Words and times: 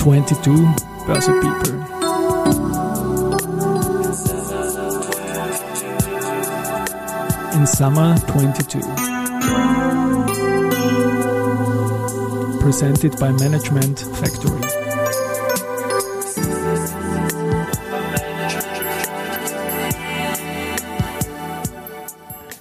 22 0.00 0.50
Börse 1.06 1.30
People. 1.30 1.74
In 7.52 7.66
Summer 7.66 8.16
22. 8.28 8.80
Presented 12.60 13.18
by 13.18 13.30
Management 13.32 14.00
Factory. 14.14 14.62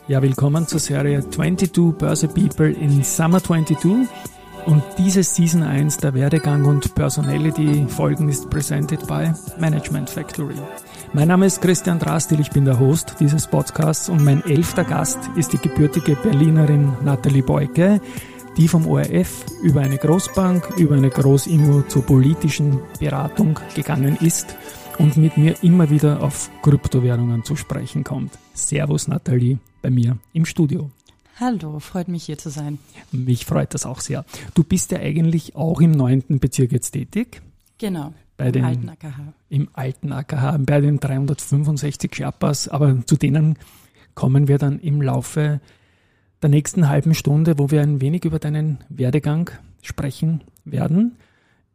Ja, 0.10 0.22
willkommen 0.22 0.68
zur 0.68 0.82
Serie 0.82 1.24
22 1.30 1.94
Börse 1.94 2.28
People 2.28 2.72
in 2.72 3.04
Summer 3.04 3.42
22. 3.42 4.10
Und 4.70 4.84
diese 5.00 5.24
Season 5.24 5.64
1 5.64 5.98
der 5.98 6.14
Werdegang 6.14 6.64
und 6.66 6.94
Personality 6.94 7.88
Folgen 7.88 8.30
ist 8.30 8.52
presented 8.52 9.08
by 9.08 9.32
Management 9.58 10.12
Factory. 10.12 10.54
Mein 11.12 11.30
Name 11.30 11.48
ist 11.48 11.60
Christian 11.60 11.98
Drastil, 11.98 12.40
ich 12.40 12.52
bin 12.52 12.66
der 12.66 12.80
Host 12.80 13.16
dieses 13.20 13.48
Podcasts 13.48 14.10
und 14.10 14.24
mein 14.24 14.46
elfter 14.46 14.84
Gast 14.84 15.18
ist 15.36 15.54
die 15.54 15.58
gebürtige 15.58 16.16
Berlinerin 16.16 16.94
Nathalie 17.04 17.42
Beuke, 17.42 18.00
die 18.58 18.68
vom 18.68 18.86
ORF 18.86 19.44
über 19.64 19.82
eine 19.82 19.98
Großbank, 19.98 20.78
über 20.78 20.94
eine 20.94 21.10
Großimmo 21.10 21.82
zur 21.88 22.06
politischen 22.06 22.80
Beratung 23.00 23.60
gegangen 23.74 24.18
ist 24.22 24.56
und 25.00 25.18
mit 25.18 25.36
mir 25.36 25.56
immer 25.64 25.90
wieder 25.90 26.22
auf 26.22 26.52
Kryptowährungen 26.62 27.44
zu 27.44 27.56
sprechen 27.56 28.04
kommt. 28.04 28.38
Servus 28.54 29.08
Nathalie 29.08 29.58
bei 29.82 29.90
mir 29.90 30.18
im 30.34 30.46
Studio. 30.46 30.92
Hallo, 31.40 31.80
freut 31.80 32.10
mich 32.10 32.26
hier 32.26 32.38
zu 32.38 32.50
sein. 32.50 32.80
Mich 33.14 33.46
freut 33.46 33.74
das 33.74 33.86
auch 33.86 34.02
sehr. 34.02 34.26
Du 34.56 34.64
bist 34.64 34.92
ja 34.92 35.00
eigentlich 35.00 35.56
auch 35.56 35.80
im 35.80 35.92
neunten 35.92 36.40
Bezirk 36.40 36.74
jetzt 36.74 36.92
tätig. 36.92 37.42
Genau. 37.78 38.14
Bei 38.36 38.48
im 38.48 38.52
den, 38.52 38.66
alten 38.66 38.90
AKH. 38.90 39.34
Im 39.48 39.70
alten 39.72 40.12
AKH, 40.12 40.58
bei 40.60 40.82
den 40.82 41.00
365 41.00 42.14
Sherpas, 42.14 42.68
aber 42.68 43.06
zu 43.06 43.16
denen 43.16 43.58
kommen 44.16 44.50
wir 44.50 44.58
dann 44.58 44.80
im 44.80 45.02
Laufe 45.02 45.62
der 46.42 46.50
nächsten 46.50 46.90
halben 46.90 47.16
Stunde, 47.16 47.58
wo 47.58 47.72
wir 47.72 47.82
ein 47.82 48.02
wenig 48.02 48.26
über 48.26 48.40
deinen 48.40 48.80
Werdegang 48.90 49.50
sprechen 49.82 50.42
werden. 50.66 51.16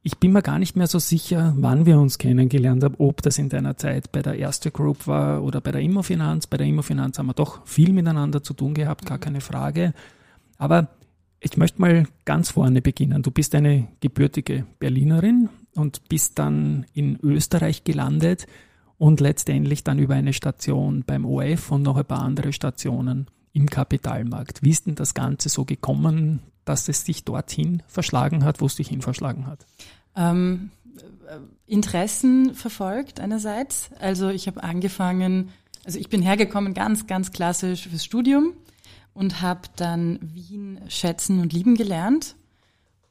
Ich 0.06 0.18
bin 0.18 0.32
mir 0.32 0.42
gar 0.42 0.58
nicht 0.58 0.76
mehr 0.76 0.86
so 0.86 0.98
sicher, 0.98 1.54
wann 1.56 1.86
wir 1.86 1.98
uns 1.98 2.18
kennengelernt 2.18 2.84
haben, 2.84 2.96
ob 2.98 3.22
das 3.22 3.38
in 3.38 3.48
deiner 3.48 3.78
Zeit 3.78 4.12
bei 4.12 4.20
der 4.20 4.36
Erste 4.36 4.70
Group 4.70 5.06
war 5.06 5.42
oder 5.42 5.62
bei 5.62 5.72
der 5.72 5.80
Immofinanz. 5.80 6.46
Bei 6.46 6.58
der 6.58 6.66
Immofinanz 6.66 7.18
haben 7.18 7.28
wir 7.28 7.32
doch 7.32 7.66
viel 7.66 7.90
miteinander 7.94 8.42
zu 8.42 8.52
tun 8.52 8.74
gehabt, 8.74 9.06
gar 9.06 9.18
keine 9.18 9.40
Frage. 9.40 9.94
Aber 10.58 10.88
ich 11.40 11.56
möchte 11.56 11.80
mal 11.80 12.06
ganz 12.26 12.50
vorne 12.50 12.82
beginnen. 12.82 13.22
Du 13.22 13.30
bist 13.30 13.54
eine 13.54 13.88
gebürtige 14.00 14.66
Berlinerin 14.78 15.48
und 15.74 16.06
bist 16.10 16.38
dann 16.38 16.84
in 16.92 17.18
Österreich 17.22 17.82
gelandet 17.84 18.46
und 18.98 19.20
letztendlich 19.20 19.84
dann 19.84 19.98
über 19.98 20.16
eine 20.16 20.34
Station 20.34 21.04
beim 21.06 21.24
OF 21.24 21.72
und 21.72 21.80
noch 21.80 21.96
ein 21.96 22.04
paar 22.04 22.20
andere 22.20 22.52
Stationen 22.52 23.26
im 23.54 23.70
Kapitalmarkt. 23.70 24.62
Wie 24.62 24.70
ist 24.70 24.86
denn 24.86 24.96
das 24.96 25.14
Ganze 25.14 25.48
so 25.48 25.64
gekommen, 25.64 26.40
dass 26.66 26.88
es 26.88 27.04
dich 27.04 27.24
dorthin 27.24 27.82
verschlagen 27.86 28.44
hat, 28.44 28.60
wo 28.60 28.66
es 28.66 28.74
dich 28.74 28.88
hin 28.88 29.00
verschlagen 29.00 29.46
hat? 29.46 29.64
Ähm, 30.16 30.70
Interessen 31.66 32.54
verfolgt 32.54 33.20
einerseits. 33.20 33.90
Also 33.98 34.28
ich 34.28 34.46
habe 34.46 34.62
angefangen, 34.62 35.50
also 35.84 35.98
ich 35.98 36.08
bin 36.08 36.20
hergekommen 36.20 36.74
ganz, 36.74 37.06
ganz 37.06 37.32
klassisch 37.32 37.88
fürs 37.88 38.04
Studium 38.04 38.52
und 39.14 39.40
habe 39.40 39.62
dann 39.76 40.18
Wien 40.20 40.80
schätzen 40.88 41.40
und 41.40 41.52
lieben 41.52 41.76
gelernt 41.76 42.36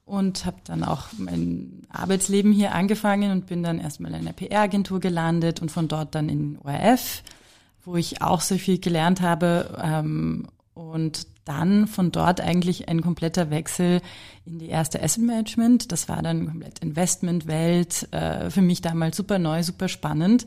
und 0.06 0.46
habe 0.46 0.58
dann 0.66 0.84
auch 0.84 1.08
mein 1.18 1.84
Arbeitsleben 1.90 2.52
hier 2.52 2.74
angefangen 2.76 3.32
und 3.32 3.48
bin 3.48 3.64
dann 3.64 3.80
erstmal 3.80 4.12
in 4.12 4.20
einer 4.20 4.34
PR-Agentur 4.34 5.00
gelandet 5.00 5.62
und 5.62 5.72
von 5.72 5.88
dort 5.88 6.16
dann 6.16 6.28
in 6.28 6.58
ORF, 6.60 7.24
wo 7.84 7.96
ich 7.96 8.22
auch 8.22 8.42
sehr 8.42 8.60
viel 8.60 8.80
gelernt 8.80 9.22
habe 9.22 9.78
ähm, 9.84 10.48
und 10.74 11.28
dann 11.46 11.88
von 11.88 12.12
dort 12.12 12.40
eigentlich 12.40 12.88
ein 12.88 13.02
kompletter 13.02 13.50
Wechsel 13.50 14.02
in 14.46 14.60
die 14.60 14.70
erste 14.70 15.04
Asset 15.04 15.24
Management. 15.24 15.92
Das 15.92 16.08
war 16.08 16.22
dann 16.22 16.48
komplett 16.48 16.80
Investmentwelt, 16.80 18.08
äh, 18.12 18.50
für 18.50 18.62
mich 18.62 18.82
damals 18.82 19.18
super 19.18 19.40
neu, 19.40 19.62
super 19.64 19.90
spannend. 19.90 20.46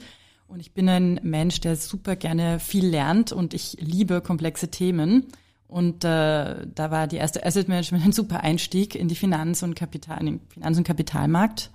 Und 0.49 0.61
ich 0.61 0.73
bin 0.73 0.89
ein 0.89 1.21
Mensch, 1.23 1.61
der 1.61 1.77
super 1.77 2.17
gerne 2.17 2.61
viel 2.61 2.87
lernt 2.87 3.33
und 3.33 3.53
ich 3.53 3.77
liebe 3.81 4.21
komplexe 4.21 4.69
Themen. 4.69 5.27
Und 5.69 6.05
äh, 6.05 6.67
da 6.75 6.91
war 6.91 7.09
die 7.09 7.17
erste 7.17 7.45
Asset 7.45 7.69
Management 7.69 8.05
ein 8.05 8.13
super 8.13 8.41
Einstieg 8.41 8.95
in 8.95 9.09
die 9.09 9.17
Finanz- 9.17 9.63
und 9.63 9.75
Kapital, 9.75 10.21
in 10.21 10.27
den 10.27 10.41
Finanz- 10.49 10.79
und 10.79 10.85
Kapitalmarkt. 10.85 11.71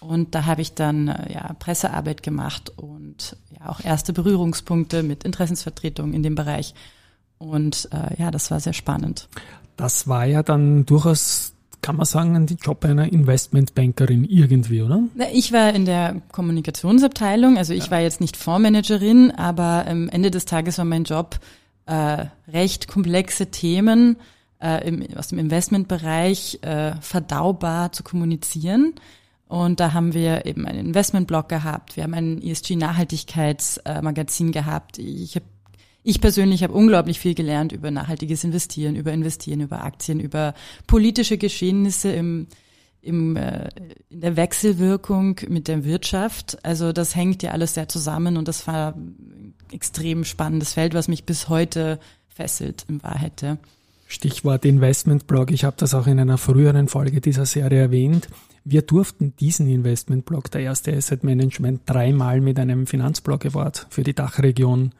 Und 0.00 0.34
da 0.34 0.46
habe 0.46 0.62
ich 0.62 0.74
dann 0.74 1.08
äh, 1.08 1.32
ja 1.32 1.52
Pressearbeit 1.58 2.22
gemacht 2.22 2.72
und 2.76 3.36
ja 3.58 3.68
auch 3.68 3.80
erste 3.80 4.12
Berührungspunkte 4.12 5.02
mit 5.02 5.24
Interessensvertretungen 5.24 6.14
in 6.14 6.22
dem 6.22 6.34
Bereich. 6.34 6.74
Und 7.38 7.88
äh, 7.92 8.20
ja, 8.20 8.30
das 8.30 8.50
war 8.50 8.60
sehr 8.60 8.72
spannend. 8.72 9.28
Das 9.76 10.08
war 10.08 10.24
ja 10.24 10.42
dann 10.42 10.86
durchaus, 10.86 11.52
kann 11.80 11.96
man 11.96 12.06
sagen, 12.06 12.46
die 12.46 12.56
Job 12.56 12.84
einer 12.84 13.12
Investmentbankerin 13.12 14.24
irgendwie, 14.24 14.82
oder? 14.82 15.02
Ich 15.32 15.52
war 15.52 15.72
in 15.72 15.84
der 15.84 16.20
Kommunikationsabteilung, 16.32 17.56
also 17.56 17.72
ich 17.72 17.86
ja. 17.86 17.90
war 17.92 18.00
jetzt 18.00 18.20
nicht 18.20 18.36
Fondsmanagerin, 18.36 19.30
aber 19.30 19.86
am 19.86 20.08
Ende 20.08 20.30
des 20.30 20.44
Tages 20.44 20.78
war 20.78 20.84
mein 20.84 21.04
Job 21.04 21.38
äh, 21.86 22.26
recht 22.48 22.88
komplexe 22.88 23.46
Themen 23.46 24.16
äh, 24.60 24.86
im, 24.88 25.06
aus 25.16 25.28
dem 25.28 25.38
Investmentbereich 25.38 26.58
äh, 26.62 26.92
verdaubar 27.00 27.92
zu 27.92 28.02
kommunizieren. 28.02 28.94
Und 29.48 29.80
da 29.80 29.94
haben 29.94 30.14
wir 30.14 30.46
eben 30.46 30.66
einen 30.66 30.86
Investmentblog 30.88 31.48
gehabt, 31.48 31.96
wir 31.96 32.04
haben 32.04 32.14
ein 32.14 32.40
ESG-Nachhaltigkeitsmagazin 32.42 34.52
gehabt. 34.52 34.98
Ich 34.98 35.34
habe 35.36 35.46
ich 36.04 36.20
persönlich 36.20 36.62
habe 36.62 36.72
unglaublich 36.72 37.18
viel 37.18 37.34
gelernt 37.34 37.72
über 37.72 37.90
nachhaltiges 37.90 38.44
Investieren, 38.44 38.96
über 38.96 39.12
Investieren, 39.12 39.60
über 39.60 39.84
Aktien, 39.84 40.20
über 40.20 40.54
politische 40.86 41.36
Geschehnisse 41.36 42.12
im, 42.12 42.46
im, 43.02 43.36
äh, 43.36 43.68
in 44.08 44.20
der 44.20 44.36
Wechselwirkung 44.36 45.40
mit 45.48 45.68
der 45.68 45.84
Wirtschaft. 45.84 46.64
Also 46.64 46.92
das 46.92 47.14
hängt 47.14 47.42
ja 47.42 47.50
alles 47.50 47.74
sehr 47.74 47.88
zusammen 47.88 48.38
und 48.38 48.48
das 48.48 48.66
war 48.66 48.94
ein 48.94 49.54
extrem 49.72 50.24
spannendes 50.24 50.72
Feld, 50.72 50.94
was 50.94 51.08
mich 51.08 51.24
bis 51.24 51.48
heute 51.48 51.98
fesselt 52.28 52.86
in 52.88 53.02
Wahrheit. 53.02 53.58
Stichwort 54.06 54.64
Investmentblog. 54.64 55.50
Ich 55.50 55.64
habe 55.64 55.76
das 55.78 55.92
auch 55.92 56.06
in 56.06 56.18
einer 56.18 56.38
früheren 56.38 56.88
Folge 56.88 57.20
dieser 57.20 57.44
Serie 57.44 57.80
erwähnt. 57.80 58.28
Wir 58.70 58.82
durften 58.82 59.34
diesen 59.40 59.66
Investmentblog, 59.66 60.50
der 60.50 60.60
erste 60.60 60.94
Asset 60.94 61.24
Management, 61.24 61.80
dreimal 61.86 62.42
mit 62.42 62.58
einem 62.58 62.86
Finanzblog 62.86 63.46
Award 63.46 63.86
für 63.88 64.02
die 64.02 64.12
Dachregion 64.12 64.92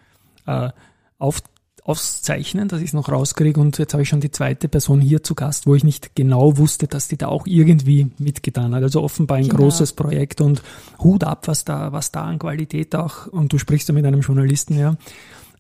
äh, 0.47 0.71
auf, 1.19 1.43
auszeichnen, 1.83 2.69
dass 2.69 2.81
ich 2.81 2.87
es 2.87 2.93
noch 2.95 3.11
rauskriege. 3.11 3.61
Und 3.61 3.77
jetzt 3.77 3.93
habe 3.93 4.03
ich 4.03 4.09
schon 4.09 4.23
die 4.23 4.31
zweite 4.31 4.69
Person 4.69 5.03
hier 5.03 5.23
zu 5.23 5.35
Gast, 5.35 5.67
wo 5.67 5.75
ich 5.75 5.85
nicht 5.85 6.17
genau 6.17 6.57
wusste, 6.57 6.87
dass 6.87 7.09
die 7.09 7.19
da 7.19 7.29
auch 7.29 7.47
irgendwie 7.47 8.11
mitgetan 8.17 8.75
hat. 8.75 8.83
Also 8.83 9.03
offenbar 9.03 9.37
ein 9.37 9.49
genau. 9.49 9.57
großes 9.57 9.93
Projekt 9.93 10.41
und 10.41 10.63
Hut 11.01 11.23
ab, 11.23 11.47
was 11.47 11.67
da, 11.67 11.93
was 11.93 12.11
da 12.11 12.23
an 12.25 12.39
Qualität 12.39 12.97
auch, 12.97 13.27
und 13.27 13.53
du 13.53 13.59
sprichst 13.59 13.87
ja 13.89 13.95
mit 13.95 14.07
einem 14.07 14.23
Journalisten, 14.23 14.79
ja, 14.79 14.93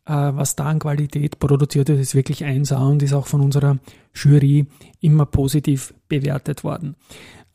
äh, 0.06 0.34
was 0.34 0.56
da 0.56 0.64
an 0.64 0.78
Qualität 0.78 1.38
produziert 1.38 1.88
wird, 1.88 2.00
ist 2.00 2.14
wirklich 2.14 2.42
1A 2.42 2.88
und 2.88 3.02
ist 3.02 3.12
auch 3.12 3.26
von 3.26 3.42
unserer 3.42 3.78
Jury 4.14 4.64
immer 5.02 5.26
positiv 5.26 5.92
bewertet 6.08 6.64
worden. 6.64 6.96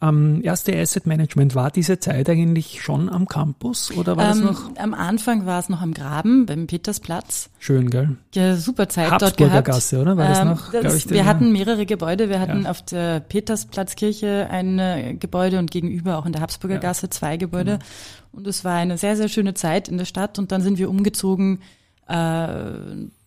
Ähm, 0.03 0.41
erste 0.43 0.77
Asset 0.77 1.05
Management, 1.05 1.55
war 1.55 1.71
diese 1.71 1.97
Zeit 1.97 2.29
eigentlich 2.29 2.81
schon 2.81 3.09
am 3.09 3.27
Campus 3.27 3.89
oder 3.95 4.17
war 4.17 4.25
ähm, 4.25 4.29
das 4.31 4.39
noch? 4.41 4.75
Am 4.77 4.93
Anfang 4.93 5.45
war 5.45 5.59
es 5.59 5.69
noch 5.69 5.81
am 5.81 5.93
Graben 5.93 6.45
beim 6.45 6.67
Petersplatz. 6.67 7.49
Schön, 7.57 7.89
gell? 7.89 8.17
Ja, 8.33 8.57
super 8.57 8.89
Zeit 8.89 9.11
Habsburger 9.11 9.35
dort 9.37 9.37
gehabt. 9.37 9.67
Gasse, 9.67 10.01
oder? 10.01 10.17
War 10.17 10.27
das 10.27 10.39
ähm, 10.39 10.47
noch? 10.49 10.71
Das, 10.71 10.95
ich, 10.95 11.09
wir 11.09 11.25
hatten 11.25 11.53
mehrere 11.53 11.85
Gebäude. 11.85 12.27
Wir 12.27 12.41
hatten 12.41 12.63
ja. 12.63 12.69
auf 12.71 12.81
der 12.81 13.21
Petersplatzkirche 13.21 14.49
ein 14.49 14.77
äh, 14.77 15.13
Gebäude 15.13 15.59
und 15.59 15.71
gegenüber 15.71 16.17
auch 16.17 16.25
in 16.25 16.33
der 16.33 16.41
Habsburger 16.41 16.75
ja. 16.75 16.81
Gasse 16.81 17.09
zwei 17.09 17.37
Gebäude. 17.37 17.79
Genau. 17.79 17.85
Und 18.33 18.47
es 18.47 18.65
war 18.65 18.75
eine 18.75 18.97
sehr, 18.97 19.15
sehr 19.15 19.29
schöne 19.29 19.53
Zeit 19.53 19.87
in 19.87 19.97
der 19.97 20.05
Stadt. 20.05 20.37
Und 20.37 20.51
dann 20.51 20.61
sind 20.61 20.79
wir 20.79 20.89
umgezogen 20.89 21.59
äh, 22.07 22.13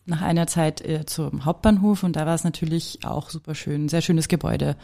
nach 0.06 0.22
einer 0.22 0.46
Zeit 0.46 0.80
äh, 0.82 1.06
zum 1.06 1.44
Hauptbahnhof 1.44 2.02
und 2.02 2.16
da 2.16 2.26
war 2.26 2.34
es 2.34 2.44
natürlich 2.44 3.00
auch 3.04 3.30
super 3.30 3.54
schön, 3.54 3.88
sehr 3.88 4.02
schönes 4.02 4.28
Gebäude. 4.28 4.76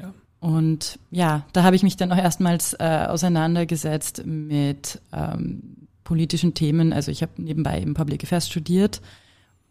Ja. 0.00 0.12
Und 0.42 0.98
ja, 1.12 1.46
da 1.52 1.62
habe 1.62 1.76
ich 1.76 1.84
mich 1.84 1.96
dann 1.96 2.10
auch 2.10 2.18
erstmals 2.18 2.74
äh, 2.74 3.06
auseinandergesetzt 3.08 4.26
mit 4.26 5.00
ähm, 5.12 5.86
politischen 6.02 6.52
Themen. 6.52 6.92
Also 6.92 7.12
ich 7.12 7.22
habe 7.22 7.40
nebenbei 7.40 7.78
im 7.78 7.94
Public 7.94 8.24
Affairs 8.24 8.48
studiert 8.48 9.00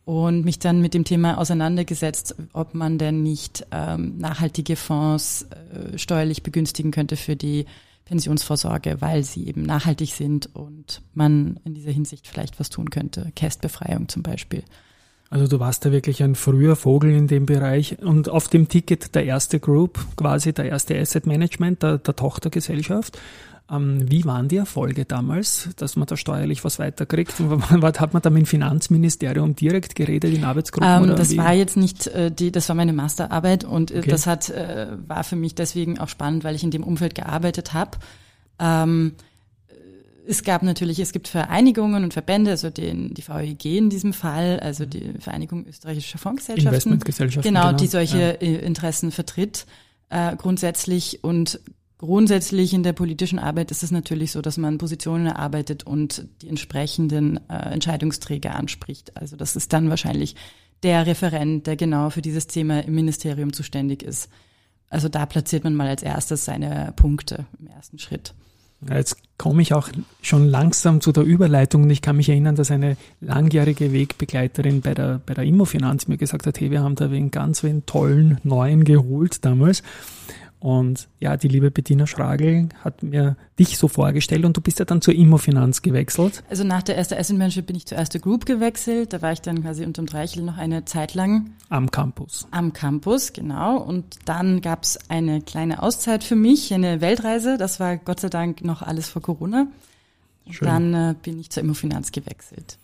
und 0.05 0.45
mich 0.45 0.59
dann 0.59 0.79
mit 0.79 0.93
dem 0.93 1.03
Thema 1.03 1.37
auseinandergesetzt, 1.39 2.35
ob 2.53 2.73
man 2.73 2.97
denn 2.97 3.21
nicht 3.21 3.67
ähm, 3.71 4.17
nachhaltige 4.17 4.77
Fonds 4.77 5.45
äh, 5.51 5.97
steuerlich 5.97 6.41
begünstigen 6.41 6.91
könnte 6.91 7.17
für 7.17 7.35
die 7.35 7.65
Pensionsvorsorge, 8.05 9.01
weil 9.01 9.25
sie 9.25 9.47
eben 9.47 9.63
nachhaltig 9.63 10.13
sind 10.13 10.55
und 10.55 11.01
man 11.13 11.59
in 11.65 11.73
dieser 11.73 11.91
Hinsicht 11.91 12.29
vielleicht 12.29 12.61
was 12.61 12.69
tun 12.69 12.89
könnte. 12.89 13.33
Kästbefreiung 13.35 14.07
zum 14.07 14.23
Beispiel. 14.23 14.63
Also 15.31 15.47
du 15.47 15.61
warst 15.61 15.85
da 15.85 15.93
wirklich 15.93 16.21
ein 16.21 16.35
früher 16.35 16.75
Vogel 16.75 17.11
in 17.11 17.27
dem 17.27 17.45
Bereich 17.45 17.97
und 18.01 18.27
auf 18.27 18.49
dem 18.49 18.67
Ticket 18.67 19.15
der 19.15 19.23
erste 19.23 19.61
Group, 19.61 19.97
quasi 20.17 20.51
der 20.51 20.65
erste 20.65 20.99
Asset 20.99 21.25
Management 21.25 21.81
der, 21.81 21.99
der 21.99 22.17
Tochtergesellschaft. 22.17 23.17
Ähm, 23.71 24.11
wie 24.11 24.25
waren 24.25 24.49
die 24.49 24.57
Erfolge 24.57 25.05
damals, 25.05 25.69
dass 25.77 25.95
man 25.95 26.05
da 26.05 26.17
steuerlich 26.17 26.65
was 26.65 26.79
weiterkriegt? 26.79 27.33
Hat 27.39 28.13
man 28.13 28.21
da 28.21 28.29
mit 28.29 28.41
dem 28.41 28.45
Finanzministerium 28.45 29.55
direkt 29.55 29.95
geredet 29.95 30.33
in 30.33 30.43
Arbeitsgruppen? 30.43 31.11
Ähm, 31.11 31.15
das 31.15 31.31
wie? 31.31 31.37
war 31.37 31.53
jetzt 31.53 31.77
nicht 31.77 32.07
äh, 32.07 32.29
die, 32.29 32.51
das 32.51 32.67
war 32.67 32.75
meine 32.75 32.91
Masterarbeit 32.91 33.63
und 33.63 33.89
äh, 33.89 33.99
okay. 33.99 34.09
das 34.09 34.27
hat 34.27 34.49
äh, 34.49 34.87
war 35.07 35.23
für 35.23 35.37
mich 35.37 35.55
deswegen 35.55 35.97
auch 35.97 36.09
spannend, 36.09 36.43
weil 36.43 36.55
ich 36.55 36.63
in 36.65 36.71
dem 36.71 36.83
Umfeld 36.83 37.15
gearbeitet 37.15 37.73
habe. 37.73 37.91
Ähm, 38.59 39.13
es 40.31 40.43
gab 40.43 40.63
natürlich, 40.63 40.99
es 40.99 41.11
gibt 41.11 41.27
Vereinigungen 41.27 42.03
und 42.03 42.13
Verbände, 42.13 42.51
also 42.51 42.69
den, 42.69 43.13
die 43.13 43.21
VEG 43.21 43.65
in 43.65 43.89
diesem 43.89 44.13
Fall, 44.13 44.59
also 44.59 44.85
die 44.85 45.13
Vereinigung 45.19 45.65
österreichischer 45.67 46.17
Fondsgesellschaften. 46.17 46.67
Investmentgesellschaften. 46.67 47.53
Genau, 47.53 47.67
genau, 47.67 47.77
die 47.77 47.87
solche 47.87 48.37
ja. 48.39 48.59
Interessen 48.59 49.11
vertritt 49.11 49.65
äh, 50.09 50.35
grundsätzlich 50.35 51.23
und 51.23 51.59
Grundsätzlich 52.01 52.73
in 52.73 52.81
der 52.81 52.93
politischen 52.93 53.37
Arbeit 53.37 53.69
ist 53.69 53.83
es 53.83 53.91
natürlich 53.91 54.31
so, 54.31 54.41
dass 54.41 54.57
man 54.57 54.79
Positionen 54.79 55.27
erarbeitet 55.27 55.83
und 55.83 56.25
die 56.41 56.49
entsprechenden 56.49 57.39
äh, 57.47 57.73
Entscheidungsträger 57.73 58.55
anspricht. 58.55 59.15
Also 59.15 59.35
das 59.35 59.55
ist 59.55 59.71
dann 59.71 59.91
wahrscheinlich 59.91 60.35
der 60.81 61.05
Referent, 61.05 61.67
der 61.67 61.75
genau 61.75 62.09
für 62.09 62.23
dieses 62.23 62.47
Thema 62.47 62.83
im 62.83 62.95
Ministerium 62.95 63.53
zuständig 63.53 64.01
ist. 64.01 64.29
Also 64.89 65.09
da 65.09 65.27
platziert 65.27 65.63
man 65.63 65.75
mal 65.75 65.89
als 65.89 66.01
erstes 66.01 66.43
seine 66.43 66.91
Punkte 66.95 67.45
im 67.59 67.67
ersten 67.67 67.99
Schritt. 67.99 68.33
Jetzt 68.89 69.17
komme 69.37 69.61
ich 69.61 69.73
auch 69.73 69.89
schon 70.21 70.47
langsam 70.47 71.01
zu 71.01 71.11
der 71.11 71.23
Überleitung 71.23 71.83
und 71.83 71.89
ich 71.91 72.01
kann 72.01 72.17
mich 72.17 72.29
erinnern, 72.29 72.55
dass 72.55 72.71
eine 72.71 72.97
langjährige 73.19 73.93
Wegbegleiterin 73.93 74.81
bei 74.81 74.93
der, 74.93 75.21
bei 75.25 75.33
der 75.33 75.43
Immofinanz 75.43 76.07
mir 76.07 76.17
gesagt 76.17 76.47
hat, 76.47 76.59
hey, 76.59 76.71
wir 76.71 76.81
haben 76.81 76.95
da 76.95 77.11
wen 77.11 77.29
ganz 77.31 77.63
wen 77.63 77.85
tollen 77.85 78.39
neuen 78.43 78.83
geholt 78.83 79.45
damals. 79.45 79.83
Und 80.61 81.07
ja, 81.19 81.37
die 81.37 81.47
liebe 81.47 81.71
Bettina 81.71 82.05
Schragel 82.05 82.69
hat 82.83 83.01
mir 83.01 83.35
dich 83.57 83.79
so 83.79 83.87
vorgestellt 83.87 84.45
und 84.45 84.55
du 84.55 84.61
bist 84.61 84.77
ja 84.77 84.85
dann 84.85 85.01
zur 85.01 85.15
Immofinanz 85.15 85.81
gewechselt. 85.81 86.43
Also 86.51 86.63
nach 86.63 86.83
der 86.83 86.97
ersten 86.97 87.15
Asset 87.15 87.35
Management 87.35 87.65
bin 87.65 87.75
ich 87.75 87.87
zur 87.87 87.97
erste 87.97 88.19
Group 88.19 88.45
gewechselt. 88.45 89.11
Da 89.11 89.23
war 89.23 89.31
ich 89.31 89.41
dann 89.41 89.63
quasi 89.63 89.83
unterm 89.83 90.05
Dreichel 90.05 90.43
noch 90.43 90.57
eine 90.57 90.85
Zeit 90.85 91.15
lang. 91.15 91.49
Am 91.69 91.89
Campus. 91.89 92.47
Am 92.51 92.73
Campus, 92.73 93.33
genau. 93.33 93.77
Und 93.77 94.05
dann 94.25 94.61
gab 94.61 94.83
es 94.83 94.99
eine 95.09 95.41
kleine 95.41 95.81
Auszeit 95.81 96.23
für 96.23 96.35
mich, 96.35 96.71
eine 96.71 97.01
Weltreise. 97.01 97.57
Das 97.57 97.79
war 97.79 97.97
Gott 97.97 98.19
sei 98.19 98.29
Dank 98.29 98.63
noch 98.63 98.83
alles 98.83 99.09
vor 99.09 99.23
Corona. 99.23 99.65
Und 100.45 100.53
Schön. 100.53 100.67
dann 100.67 100.93
äh, 100.93 101.15
bin 101.19 101.39
ich 101.39 101.49
zur 101.49 101.63
Immofinanz 101.63 102.11
gewechselt. 102.11 102.77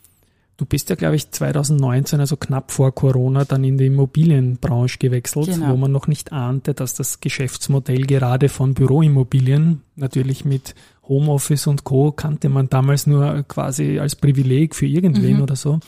Du 0.58 0.66
bist 0.66 0.90
ja, 0.90 0.96
glaube 0.96 1.16
ich, 1.16 1.30
2019, 1.30 2.20
also 2.20 2.36
knapp 2.36 2.72
vor 2.72 2.94
Corona, 2.94 3.46
dann 3.46 3.64
in 3.64 3.78
die 3.78 3.86
Immobilienbranche 3.86 4.98
gewechselt, 4.98 5.46
genau. 5.46 5.70
wo 5.70 5.78
man 5.78 5.92
noch 5.92 6.08
nicht 6.08 6.32
ahnte, 6.32 6.74
dass 6.74 6.96
das 6.96 7.20
Geschäftsmodell 7.20 8.08
gerade 8.08 8.50
von 8.50 8.74
Büroimmobilien, 8.74 9.84
natürlich 9.96 10.46
mit 10.46 10.74
Homeoffice 11.08 11.68
und 11.68 11.84
Co., 11.84 12.12
kannte 12.12 12.50
man 12.50 12.70
damals 12.70 13.06
nur 13.06 13.44
quasi 13.48 14.00
als 14.00 14.16
Privileg 14.16 14.76
für 14.76 14.88
irgendwen 14.88 15.38
mhm. 15.38 15.44
oder 15.44 15.56
so. 15.56 15.80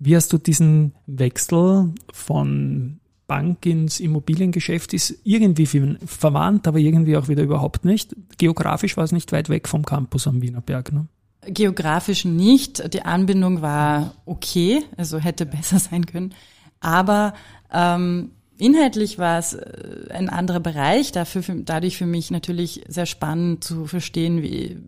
Wie 0.00 0.16
hast 0.16 0.32
du 0.32 0.38
diesen 0.38 0.94
Wechsel 1.06 1.90
von 2.12 2.98
Bank 3.28 3.64
ins 3.64 4.00
Immobiliengeschäft 4.00 4.92
ist 4.92 5.20
irgendwie 5.24 5.64
verwandt, 6.04 6.68
aber 6.68 6.78
irgendwie 6.78 7.16
auch 7.16 7.28
wieder 7.28 7.42
überhaupt 7.42 7.84
nicht. 7.84 8.14
Geografisch 8.36 8.98
war 8.98 9.04
es 9.04 9.12
nicht 9.12 9.32
weit 9.32 9.48
weg 9.48 9.68
vom 9.68 9.86
Campus 9.86 10.26
am 10.26 10.42
Wienerberg. 10.42 10.92
Ne? 10.92 11.06
Geografisch 11.46 12.24
nicht. 12.24 12.92
Die 12.94 13.02
Anbindung 13.02 13.62
war 13.62 14.14
okay, 14.26 14.82
also 14.96 15.18
hätte 15.18 15.46
besser 15.46 15.78
sein 15.78 16.06
können. 16.06 16.34
Aber 16.80 17.34
ähm, 17.72 18.30
inhaltlich 18.58 19.18
war 19.18 19.38
es 19.38 19.54
äh, 19.54 20.08
ein 20.10 20.28
anderer 20.28 20.60
Bereich, 20.60 21.12
dafür 21.12 21.42
für, 21.42 21.54
dadurch 21.54 21.96
für 21.96 22.06
mich 22.06 22.30
natürlich 22.30 22.84
sehr 22.88 23.06
spannend 23.06 23.64
zu 23.64 23.86
verstehen, 23.86 24.42
wie 24.42 24.78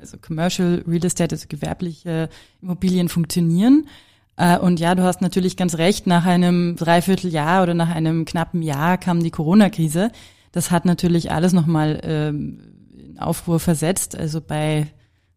also 0.00 0.16
Commercial 0.18 0.82
Real 0.86 1.04
Estate, 1.04 1.34
also 1.34 1.46
gewerbliche 1.48 2.28
Immobilien 2.62 3.08
funktionieren. 3.08 3.86
Äh, 4.36 4.58
und 4.58 4.80
ja, 4.80 4.94
du 4.94 5.02
hast 5.02 5.22
natürlich 5.22 5.56
ganz 5.56 5.76
recht, 5.76 6.06
nach 6.06 6.26
einem 6.26 6.76
Dreivierteljahr 6.76 7.62
oder 7.62 7.74
nach 7.74 7.94
einem 7.94 8.24
knappen 8.24 8.62
Jahr 8.62 8.98
kam 8.98 9.22
die 9.22 9.30
Corona-Krise. 9.30 10.10
Das 10.52 10.70
hat 10.70 10.84
natürlich 10.84 11.30
alles 11.30 11.52
nochmal 11.52 12.00
ähm, 12.02 12.60
in 12.96 13.18
Aufruhr 13.18 13.60
versetzt. 13.60 14.16
Also 14.16 14.40
bei 14.40 14.86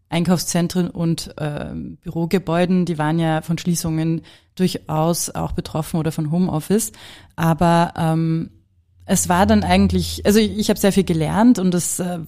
Einkaufszentren 0.10 0.90
und 0.90 1.38
äh, 1.38 1.74
Bürogebäuden, 2.02 2.86
die 2.86 2.98
waren 2.98 3.20
ja 3.20 3.42
von 3.42 3.58
Schließungen 3.58 4.22
durchaus 4.56 5.30
auch 5.30 5.52
betroffen 5.52 6.00
oder 6.00 6.12
von 6.12 6.32
Homeoffice. 6.32 6.92
Aber 7.36 7.94
ähm, 7.96 8.50
es 9.06 9.30
war 9.30 9.46
dann 9.46 9.64
eigentlich, 9.64 10.26
also 10.26 10.40
ich, 10.40 10.58
ich 10.58 10.70
habe 10.70 10.80
sehr 10.80 10.92
viel 10.92 11.04
gelernt 11.04 11.60
und 11.60 11.72
das, 11.74 12.00
äh, 12.00 12.20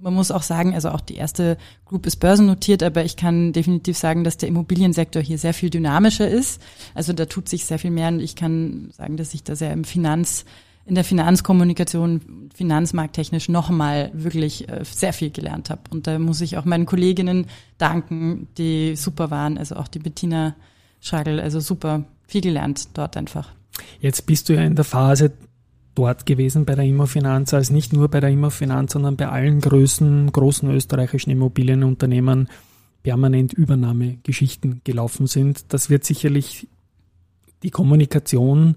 man 0.00 0.14
muss 0.14 0.30
auch 0.30 0.42
sagen, 0.42 0.74
also 0.74 0.90
auch 0.90 1.00
die 1.00 1.16
erste 1.16 1.56
Group 1.84 2.06
ist 2.06 2.16
börsennotiert, 2.16 2.82
aber 2.82 3.04
ich 3.04 3.16
kann 3.16 3.52
definitiv 3.52 3.98
sagen, 3.98 4.22
dass 4.22 4.36
der 4.36 4.48
Immobiliensektor 4.48 5.20
hier 5.20 5.38
sehr 5.38 5.54
viel 5.54 5.70
dynamischer 5.70 6.28
ist. 6.28 6.62
Also 6.94 7.12
da 7.12 7.26
tut 7.26 7.48
sich 7.48 7.64
sehr 7.64 7.78
viel 7.78 7.90
mehr 7.90 8.08
und 8.08 8.20
ich 8.20 8.36
kann 8.36 8.90
sagen, 8.96 9.16
dass 9.16 9.34
ich 9.34 9.42
da 9.42 9.56
sehr 9.56 9.72
im 9.72 9.84
Finanz 9.84 10.44
in 10.86 10.94
der 10.94 11.04
Finanzkommunikation, 11.04 12.48
finanzmarkttechnisch 12.54 13.48
nochmal 13.48 14.10
wirklich 14.14 14.68
äh, 14.68 14.84
sehr 14.84 15.12
viel 15.12 15.30
gelernt 15.30 15.68
habe. 15.68 15.82
Und 15.90 16.06
da 16.06 16.18
muss 16.18 16.40
ich 16.40 16.56
auch 16.56 16.64
meinen 16.64 16.86
Kolleginnen 16.86 17.46
danken, 17.76 18.46
die 18.56 18.94
super 18.96 19.30
waren, 19.30 19.58
also 19.58 19.76
auch 19.76 19.88
die 19.88 19.98
Bettina 19.98 20.54
Schagel, 21.00 21.40
also 21.40 21.60
super 21.60 22.04
viel 22.26 22.40
gelernt 22.40 22.88
dort 22.94 23.16
einfach. 23.16 23.50
Jetzt 24.00 24.26
bist 24.26 24.48
du 24.48 24.54
ja 24.54 24.62
in 24.62 24.76
der 24.76 24.84
Phase 24.84 25.32
dort 25.94 26.24
gewesen 26.24 26.64
bei 26.64 26.74
der 26.74 26.84
Immofinanz, 26.84 27.52
als 27.52 27.70
nicht 27.70 27.92
nur 27.92 28.08
bei 28.08 28.20
der 28.20 28.30
Immofinanz, 28.30 28.92
sondern 28.92 29.16
bei 29.16 29.28
allen 29.28 29.60
größten, 29.60 30.30
großen 30.30 30.70
österreichischen 30.70 31.30
Immobilienunternehmen 31.30 32.48
permanent 33.02 33.52
Übernahmegeschichten 33.52 34.82
gelaufen 34.84 35.26
sind. 35.26 35.72
Das 35.72 35.90
wird 35.90 36.04
sicherlich 36.04 36.68
die 37.62 37.70
Kommunikation 37.70 38.76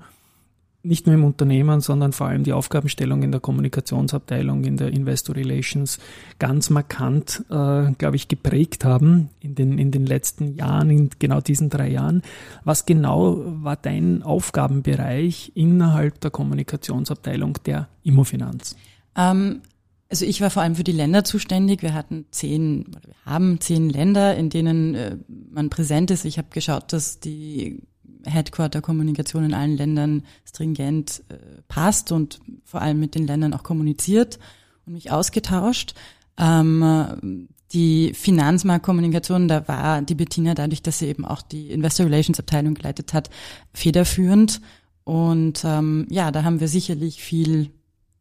nicht 0.82 1.08
nur 1.08 1.16
im 1.16 1.26
Unternehmen, 1.26 1.82
sondern 1.82 2.14
vor 2.14 2.28
allem 2.28 2.44
die 2.44 2.54
Aufgabenstellung 2.54 3.22
in 3.22 3.32
der 3.32 3.42
Kommunikationsabteilung, 3.42 4.64
in 4.64 4.78
der 4.78 4.90
Investor 4.90 5.36
Relations 5.36 6.00
ganz 6.40 6.70
markant, 6.70 7.44
äh, 7.50 7.92
glaube 7.98 8.16
ich, 8.16 8.30
geprägt 8.30 8.86
haben 8.86 9.30
in 9.42 9.56
den, 9.56 9.78
in 9.78 9.92
den 9.92 10.06
letzten 10.06 10.56
Jahren, 10.56 10.90
in 10.90 11.10
genau 11.20 11.42
diesen 11.42 11.70
drei 11.70 11.90
Jahren. 11.90 12.22
Was 12.64 12.86
genau 12.86 13.44
war 13.46 13.76
dein 13.76 14.24
Aufgabenbereich 14.24 15.52
innerhalb 15.56 16.22
der 16.22 16.32
Kommunikationsabteilung 16.32 17.58
der 17.66 17.90
Immofinanz? 18.04 18.78
Ähm, 19.18 19.62
also 20.10 20.26
ich 20.26 20.40
war 20.40 20.50
vor 20.50 20.64
allem 20.64 20.76
für 20.76 20.86
die 20.86 20.94
Länder 20.94 21.26
zuständig. 21.26 21.84
Wir 21.84 21.94
hatten 21.94 22.26
zehn, 22.32 22.86
wir 23.06 23.16
haben 23.26 23.60
zehn 23.60 23.90
Länder, 23.90 24.36
in 24.38 24.50
denen 24.50 24.96
äh, 24.96 25.18
man 25.52 25.70
präsent 25.70 26.10
ist. 26.10 26.24
Ich 26.24 26.38
habe 26.38 26.48
geschaut, 26.52 26.94
dass 26.94 27.20
die 27.20 27.84
Headquarter-Kommunikation 28.26 29.46
in 29.46 29.54
allen 29.54 29.78
Ländern 29.78 30.24
stringent 30.46 31.24
äh, 31.30 31.36
passt 31.68 32.12
und 32.12 32.40
vor 32.66 32.82
allem 32.82 33.00
mit 33.00 33.16
den 33.16 33.28
Ländern 33.28 33.54
auch 33.54 33.64
kommuniziert 33.64 34.40
und 34.86 34.94
mich 34.94 35.12
ausgetauscht. 35.12 35.94
Ähm, 36.38 37.48
die 37.72 38.14
Finanzmarktkommunikation, 38.14 39.48
da 39.48 39.68
war 39.68 40.02
die 40.02 40.16
Bettina 40.16 40.56
dadurch, 40.56 40.82
dass 40.82 41.00
sie 41.00 41.08
eben 41.08 41.26
auch 41.26 41.42
die 41.42 41.70
Investor 41.70 42.08
Relations 42.08 42.40
Abteilung 42.40 42.74
geleitet 42.74 43.14
hat, 43.14 43.30
federführend. 43.74 44.62
Und 45.04 45.64
ähm, 45.64 46.08
ja, 46.10 46.32
da 46.32 46.44
haben 46.44 46.60
wir 46.60 46.68
sicherlich 46.68 47.22
viel 47.22 47.70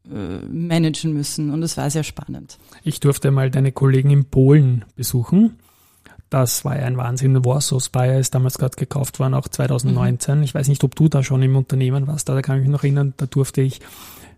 äh, 0.05 0.45
managen 0.45 1.13
müssen 1.13 1.51
und 1.51 1.63
es 1.63 1.77
war 1.77 1.89
sehr 1.89 2.03
spannend. 2.03 2.57
Ich 2.83 2.99
durfte 2.99 3.31
mal 3.31 3.49
deine 3.49 3.71
Kollegen 3.71 4.11
in 4.11 4.25
Polen 4.25 4.85
besuchen 4.95 5.57
das 6.29 6.63
war 6.63 6.77
ja 6.77 6.85
ein 6.85 6.97
Wahnsinn. 6.97 7.43
Warsaw 7.43 7.79
Spire 7.79 8.19
ist 8.19 8.35
damals 8.35 8.57
gerade 8.57 8.75
gekauft 8.75 9.19
worden, 9.19 9.33
auch 9.33 9.47
2019. 9.47 10.37
Mhm. 10.37 10.43
Ich 10.43 10.53
weiß 10.53 10.67
nicht, 10.67 10.83
ob 10.83 10.95
du 10.95 11.07
da 11.07 11.23
schon 11.23 11.41
im 11.41 11.55
Unternehmen 11.55 12.07
warst, 12.07 12.29
da 12.29 12.41
kann 12.41 12.57
ich 12.57 12.63
mich 12.63 12.71
noch 12.71 12.83
erinnern, 12.83 13.13
da 13.17 13.25
durfte 13.25 13.61
ich 13.61 13.79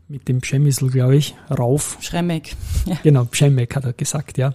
mit 0.07 0.27
dem 0.27 0.41
Pschemissel, 0.41 0.89
glaube 0.89 1.15
ich, 1.15 1.36
rauf. 1.50 1.98
Schremek. 2.01 2.55
Ja. 2.86 2.98
Genau, 3.01 3.25
Pschemek 3.25 3.75
hat 3.75 3.86
er 3.86 3.93
gesagt, 3.93 4.38
ja. 4.38 4.53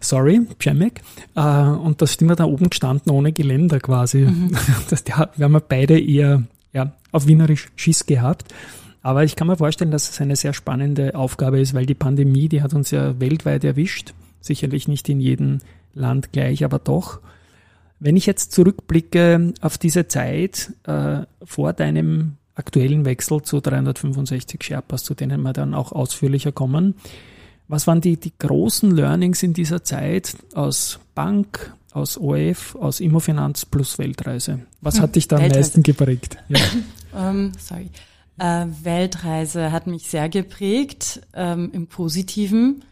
Sorry, 0.00 0.40
Pschemek. 0.58 1.00
Äh, 1.34 1.40
und 1.40 2.00
da 2.00 2.06
sind 2.06 2.28
wir 2.28 2.36
da 2.36 2.44
oben 2.44 2.70
gestanden 2.70 3.10
ohne 3.12 3.32
Geländer 3.32 3.80
quasi. 3.80 4.18
Mhm. 4.18 4.56
Das, 4.90 5.04
wir 5.06 5.44
haben 5.44 5.60
beide 5.68 5.98
eher 5.98 6.42
ja, 6.72 6.92
auf 7.12 7.26
Wienerisch 7.26 7.68
Schiss 7.76 8.06
gehabt. 8.06 8.52
Aber 9.02 9.24
ich 9.24 9.36
kann 9.36 9.46
mir 9.46 9.56
vorstellen, 9.56 9.90
dass 9.90 10.10
es 10.10 10.20
eine 10.20 10.36
sehr 10.36 10.52
spannende 10.52 11.14
Aufgabe 11.14 11.60
ist, 11.60 11.72
weil 11.72 11.86
die 11.86 11.94
Pandemie, 11.94 12.48
die 12.48 12.62
hat 12.62 12.74
uns 12.74 12.90
ja 12.90 13.18
weltweit 13.18 13.64
erwischt. 13.64 14.12
Sicherlich 14.40 14.88
nicht 14.88 15.08
in 15.08 15.20
jedem 15.20 15.60
Land 15.94 16.32
gleich, 16.32 16.64
aber 16.64 16.78
doch. 16.78 17.20
Wenn 17.98 18.16
ich 18.16 18.26
jetzt 18.26 18.52
zurückblicke 18.52 19.52
auf 19.60 19.76
diese 19.76 20.08
Zeit 20.08 20.72
äh, 20.84 21.22
vor 21.44 21.72
deinem 21.72 22.36
aktuellen 22.54 23.04
Wechsel 23.04 23.42
zu 23.42 23.60
365 23.60 24.62
Sherpas, 24.62 25.04
zu 25.04 25.14
denen 25.14 25.42
wir 25.42 25.52
dann 25.52 25.74
auch 25.74 25.92
ausführlicher 25.92 26.52
kommen, 26.52 26.94
was 27.68 27.86
waren 27.86 28.00
die, 28.00 28.16
die 28.16 28.32
großen 28.36 28.90
Learnings 28.90 29.42
in 29.42 29.52
dieser 29.52 29.84
Zeit 29.84 30.36
aus 30.54 30.98
Bank, 31.14 31.72
aus 31.92 32.18
ORF, 32.18 32.74
aus 32.74 33.00
Immofinanz 33.00 33.64
plus 33.64 33.98
Weltreise. 33.98 34.60
Was 34.80 34.96
hm, 34.96 35.02
hat 35.02 35.16
dich 35.16 35.28
da 35.28 35.36
am 35.36 35.48
meisten 35.48 35.82
geprägt? 35.82 36.36
Ja. 36.48 36.58
um, 37.12 37.18
ähm, 37.20 37.52
sorry. 37.58 37.90
Äh, 38.38 38.66
Weltreise 38.82 39.70
hat 39.70 39.86
mich 39.86 40.08
sehr 40.08 40.28
geprägt, 40.28 41.20
ähm, 41.34 41.70
im 41.72 41.86
Positiven, 41.86 42.84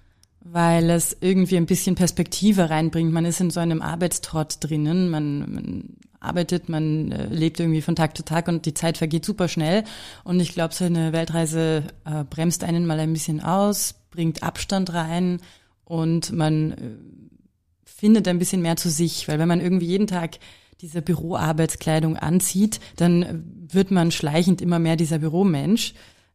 weil 0.53 0.91
es 0.91 1.17
irgendwie 1.21 1.57
ein 1.57 1.67
bisschen 1.67 1.95
Perspektive 1.95 2.71
reinbringt. 2.71 3.13
Man 3.13 3.25
ist 3.25 3.41
in 3.41 3.51
so 3.51 3.61
einem 3.61 3.83
Arbeitstrott 3.83 4.57
drinnen, 4.61 5.11
man, 5.11 5.53
man 5.53 5.97
arbeitet, 6.21 6.69
man 6.69 7.13
äh, 7.13 7.27
lebt 7.27 7.61
irgendwie 7.61 7.83
von 7.83 7.97
Tag 7.97 8.17
zu 8.17 8.25
Tag 8.25 8.49
und 8.49 8.67
die 8.67 8.75
Zeit 8.75 8.99
vergeht 8.99 9.25
super 9.25 9.49
schnell. 9.49 9.85
Und 10.25 10.41
ich 10.41 10.53
glaube, 10.53 10.75
so 10.75 10.85
eine 10.85 11.13
Weltreise 11.13 11.85
äh, 12.05 12.25
bremst 12.25 12.65
einen 12.65 12.87
mal 12.87 12.99
ein 12.99 13.13
bisschen 13.13 13.43
aus, 13.43 13.95
bringt 14.11 14.43
Abstand 14.43 14.93
rein 14.93 15.41
und 15.85 16.33
man 16.33 16.73
äh, 16.73 16.77
findet 17.85 18.29
ein 18.29 18.39
bisschen 18.39 18.63
mehr 18.63 18.77
zu 18.77 18.91
sich, 18.91 19.29
weil 19.29 19.39
wenn 19.39 19.49
man 19.49 19.61
irgendwie 19.61 19.87
jeden 19.87 20.07
Tag 20.07 20.39
diese 20.81 21.03
Büroarbeitskleidung 21.03 22.17
anzieht, 22.17 22.79
dann 22.97 23.45
wird 23.71 23.91
man 23.91 24.13
schleichend 24.13 24.61
immer 24.61 24.79
mehr 24.79 24.97
dieser 24.97 25.19
Büromensch 25.19 25.95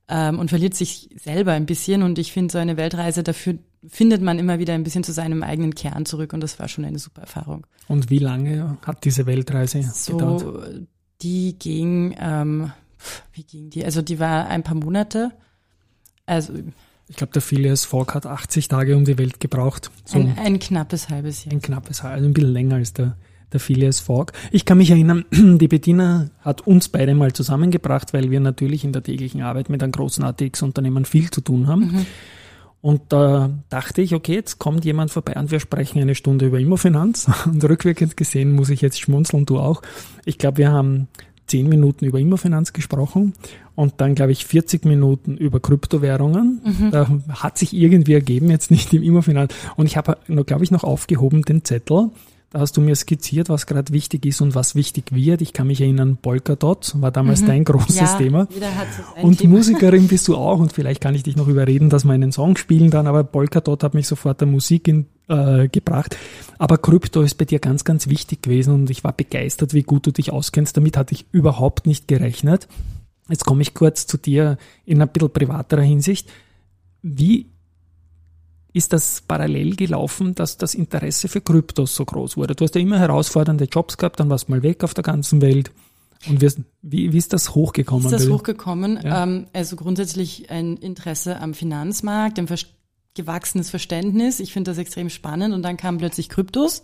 ähm, 0.10 0.40
und 0.40 0.50
verliert 0.50 0.76
sich 0.76 1.10
selber 1.16 1.54
ein 1.54 1.66
bisschen. 1.66 2.04
Und 2.04 2.20
ich 2.20 2.34
finde, 2.34 2.52
so 2.52 2.58
eine 2.58 2.76
Weltreise, 2.76 3.24
dafür 3.24 3.58
findet 3.88 4.22
man 4.22 4.40
immer 4.40 4.60
wieder 4.60 4.74
ein 4.74 4.84
bisschen 4.84 5.04
zu 5.04 5.12
seinem 5.12 5.44
eigenen 5.44 5.76
Kern 5.76 6.06
zurück 6.06 6.34
und 6.34 6.42
das 6.42 6.60
war 6.60 6.68
schon 6.68 6.86
eine 6.86 7.00
super 7.00 7.22
Erfahrung. 7.22 7.66
Und 7.88 8.10
wie 8.10 8.20
lange 8.20 8.78
hat 8.86 9.04
diese 9.06 9.26
Weltreise 9.26 9.82
so, 9.82 10.14
gedauert? 10.14 10.88
Die 11.22 11.58
ging, 11.58 12.16
ähm, 12.20 12.72
wie 13.34 13.44
ging 13.44 13.70
die? 13.70 13.84
Also 13.84 14.02
die 14.02 14.20
war 14.20 14.48
ein 14.48 14.64
paar 14.64 14.76
Monate. 14.76 15.32
Also 16.26 16.54
ich 17.10 17.18
glaube, 17.18 17.34
der 17.34 17.42
Phileas 17.42 17.86
Fogg 17.86 18.14
hat 18.14 18.26
80 18.26 18.70
Tage 18.70 18.96
um 18.96 19.06
die 19.06 19.18
Welt 19.18 19.40
gebraucht. 19.40 19.92
So 20.06 20.20
ein, 20.20 20.38
ein 20.38 20.60
knappes 20.60 21.10
halbes 21.10 21.46
Jahr. 21.46 21.54
Ein 21.54 21.62
knappes 21.62 22.02
halbes, 22.04 22.16
also 22.16 22.30
ein 22.30 22.34
bisschen 22.34 22.54
länger 22.54 22.76
als 22.76 22.94
der, 22.94 23.18
der 23.52 23.60
Phileas 23.60 24.00
Fogg. 24.00 24.32
Ich 24.52 24.66
kann 24.66 24.78
mich 24.78 24.90
erinnern, 24.90 25.26
die 25.32 25.68
Bettina 25.68 26.30
hat 26.40 26.62
uns 26.62 26.90
beide 26.90 27.14
mal 27.14 27.34
zusammengebracht, 27.34 28.14
weil 28.14 28.32
wir 28.32 28.40
natürlich 28.40 28.86
in 28.86 28.94
der 28.94 29.04
täglichen 29.04 29.42
Arbeit 29.42 29.70
mit 29.70 29.84
einem 29.84 29.92
großen 29.92 30.24
ATX-Unternehmen 30.24 31.06
viel 31.06 31.30
zu 31.30 31.42
tun 31.42 31.68
haben. 31.68 31.92
Mhm. 31.92 32.06
Und 32.84 33.14
da 33.14 33.50
dachte 33.70 34.02
ich, 34.02 34.14
okay, 34.14 34.34
jetzt 34.34 34.60
kommt 34.60 34.84
jemand 34.84 35.10
vorbei 35.10 35.36
und 35.38 35.52
wir 35.52 35.62
sprechen 35.62 36.02
eine 36.02 36.16
Stunde 36.16 36.48
über 36.48 36.60
Immofinanz. 36.60 37.32
Und 37.46 37.64
rückwirkend 37.64 38.18
gesehen 38.18 38.52
muss 38.52 38.70
ich 38.70 38.82
jetzt 38.82 39.00
schmunzeln, 39.00 39.46
du 39.46 39.58
auch. 39.58 39.82
Ich 40.26 40.38
glaube, 40.38 40.58
wir 40.58 40.72
haben 40.74 41.08
zehn 41.48 41.70
Minuten 41.70 42.04
über 42.04 42.20
Immofinanz 42.20 42.74
gesprochen 42.74 43.34
und 43.76 44.02
dann, 44.02 44.16
glaube 44.16 44.34
ich, 44.34 44.46
40 44.46 44.84
Minuten 44.84 45.38
über 45.38 45.62
Kryptowährungen. 45.62 46.62
Mhm. 46.66 46.92
Da 46.92 47.08
hat 47.30 47.58
sich 47.58 47.74
irgendwie 47.74 48.16
ergeben, 48.16 48.50
jetzt 48.50 48.70
nicht 48.70 48.94
im 48.94 49.02
Immofinanz. 49.02 49.54
Und 49.78 49.86
ich 49.86 49.96
habe, 49.96 50.18
glaube 50.46 50.66
ich, 50.66 50.72
noch 50.72 50.84
aufgehoben 50.84 51.44
den 51.44 51.64
Zettel. 51.64 52.10
Da 52.54 52.60
hast 52.60 52.78
du 52.78 52.82
mir 52.82 52.96
skizziert, 52.96 53.50
was 53.50 53.66
gerade 53.66 53.92
wichtig 53.94 54.28
ist 54.28 54.40
und 54.40 54.54
was 54.54 54.76
wichtig 54.76 55.06
wird. 55.12 55.42
Ich 55.42 55.54
kann 55.54 55.66
mich 55.66 55.82
erinnern, 55.82 56.18
Polkadot 56.22 56.94
war 57.02 57.10
damals 57.10 57.42
mhm. 57.42 57.48
dein 57.48 57.64
großes 57.64 57.96
ja, 57.96 58.16
Thema. 58.16 58.48
und 59.24 59.40
Thema. 59.40 59.56
Musikerin 59.56 60.08
bist 60.08 60.28
du 60.28 60.36
auch 60.36 60.60
und 60.60 60.72
vielleicht 60.72 61.02
kann 61.02 61.16
ich 61.16 61.24
dich 61.24 61.36
noch 61.36 61.48
überreden, 61.48 61.90
dass 61.90 62.04
wir 62.04 62.14
einen 62.14 62.32
Song 62.32 62.56
spielen 62.56 62.92
dann, 62.92 63.08
aber 63.08 63.24
Polkadot 63.24 63.84
hat 63.84 63.96
mich 63.96 64.08
sofort 64.08 64.40
der 64.40 64.48
Musik 64.48 64.88
in, 64.88 65.08
äh, 65.30 65.68
gebracht. 65.68 66.16
Aber 66.60 66.78
Krypto 66.78 67.24
ist 67.24 67.40
bei 67.40 67.46
dir 67.46 67.58
ganz, 67.58 67.86
ganz 67.86 68.08
wichtig 68.08 68.44
gewesen 68.44 68.76
und 68.76 68.92
ich 68.92 69.04
war 69.04 69.14
begeistert, 69.14 69.74
wie 69.74 69.82
gut 69.82 70.06
du 70.06 70.12
dich 70.12 70.32
auskennst. 70.32 70.78
Damit 70.78 70.96
hatte 70.96 71.16
ich 71.16 71.26
überhaupt 71.32 71.88
nicht 71.88 72.08
gerechnet. 72.08 72.68
Jetzt 73.30 73.46
komme 73.46 73.64
ich 73.64 73.74
kurz 73.74 74.06
zu 74.06 74.18
dir 74.18 74.60
in 74.86 75.02
ein 75.02 75.10
bisschen 75.10 75.32
privaterer 75.32 75.82
Hinsicht. 75.82 76.30
Wie 77.02 77.48
ist 78.74 78.92
das 78.92 79.22
parallel 79.28 79.76
gelaufen, 79.76 80.36
dass 80.36 80.58
das 80.58 80.74
Interesse 80.74 81.28
für 81.28 81.42
Kryptos 81.42 81.96
so 81.96 82.04
groß 82.04 82.38
wurde? 82.38 82.56
Du 82.56 82.66
hast 82.66 82.76
ja 82.76 82.82
immer 82.82 83.00
herausfordernde 83.00 83.66
Jobs 83.66 83.98
gehabt, 83.98 84.20
dann 84.20 84.30
warst 84.30 84.48
du 84.48 84.52
mal 84.52 84.64
weg 84.64 84.84
auf 84.84 84.94
der 84.94 85.04
ganzen 85.04 85.42
Welt. 85.42 85.72
Und 86.28 86.42
wie, 86.82 87.12
wie 87.12 87.18
ist 87.18 87.34
das 87.34 87.54
hochgekommen? 87.54 88.06
Ist 88.06 88.12
das 88.12 88.30
hochgekommen? 88.30 89.00
Ja. 89.04 89.24
Ähm, 89.24 89.48
also 89.54 89.76
grundsätzlich 89.76 90.50
ein 90.50 90.78
Interesse 90.78 91.40
am 91.40 91.54
Finanzmarkt, 91.54 92.40
ein 92.40 92.48
gewachsenes 93.14 93.70
Verständnis. 93.70 94.40
Ich 94.40 94.54
finde 94.54 94.72
das 94.72 94.78
extrem 94.78 95.10
spannend. 95.10 95.54
Und 95.54 95.64
dann 95.64 95.78
kamen 95.78 95.98
plötzlich 95.98 96.30
Kryptos. 96.30 96.84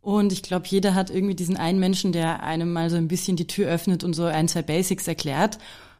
Und 0.00 0.32
ich 0.32 0.42
glaube, 0.42 0.66
jeder 0.68 0.94
hat 0.94 1.10
irgendwie 1.10 1.34
diesen 1.34 1.56
einen 1.56 1.80
Menschen, 1.80 2.12
der 2.12 2.42
einem 2.42 2.72
mal 2.72 2.90
so 2.90 2.96
ein 2.96 3.08
bisschen 3.08 3.36
die 3.36 3.46
Tür 3.46 3.68
öffnet 3.68 4.04
und 4.04 4.14
so 4.14 4.24
ein, 4.24 4.48
zwei 4.48 4.62
Basics 4.62 5.06
erklärt. 5.06 5.58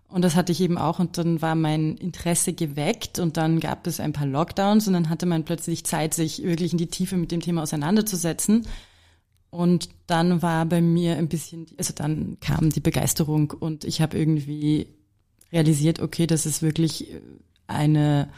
Und 0.09 0.23
das 0.23 0.37
hatte 0.37 0.53
ich 0.53 0.61
eben 0.61 0.79
auch 0.79 1.01
und 1.01 1.19
dann 1.19 1.43
war 1.43 1.57
mein 1.57 1.97
Interesse 1.97 2.53
geweckt 2.53 3.19
und 3.19 3.37
dann 3.37 3.59
gab 3.59 3.87
es 3.87 3.99
ein 3.99 4.13
paar 4.13 4.27
Lockdowns 4.27 4.87
und 4.87 4.93
dann 4.93 5.09
hatte 5.09 5.27
man 5.27 5.45
plötzlich 5.45 5.85
Zeit, 5.85 6.15
sich 6.15 6.43
wirklich 6.45 6.73
in 6.73 6.79
die 6.79 6.87
Tiefe 6.87 7.17
mit 7.17 7.33
dem 7.33 7.41
Thema 7.41 7.63
auseinanderzusetzen. 7.63 8.67
Und 9.51 9.89
dann 10.07 10.43
war 10.43 10.65
bei 10.67 10.81
mir 10.81 11.17
ein 11.17 11.29
bisschen, 11.29 11.67
also 11.77 11.93
dann 11.95 12.37
kam 12.41 12.71
die 12.71 12.81
Begeisterung 12.81 13.51
und 13.51 13.85
ich 13.85 14.01
habe 14.01 14.17
irgendwie 14.17 14.89
realisiert, 15.53 16.01
okay, 16.01 16.27
das 16.27 16.47
ist 16.47 16.63
wirklich 16.63 17.09
eine 17.67 18.29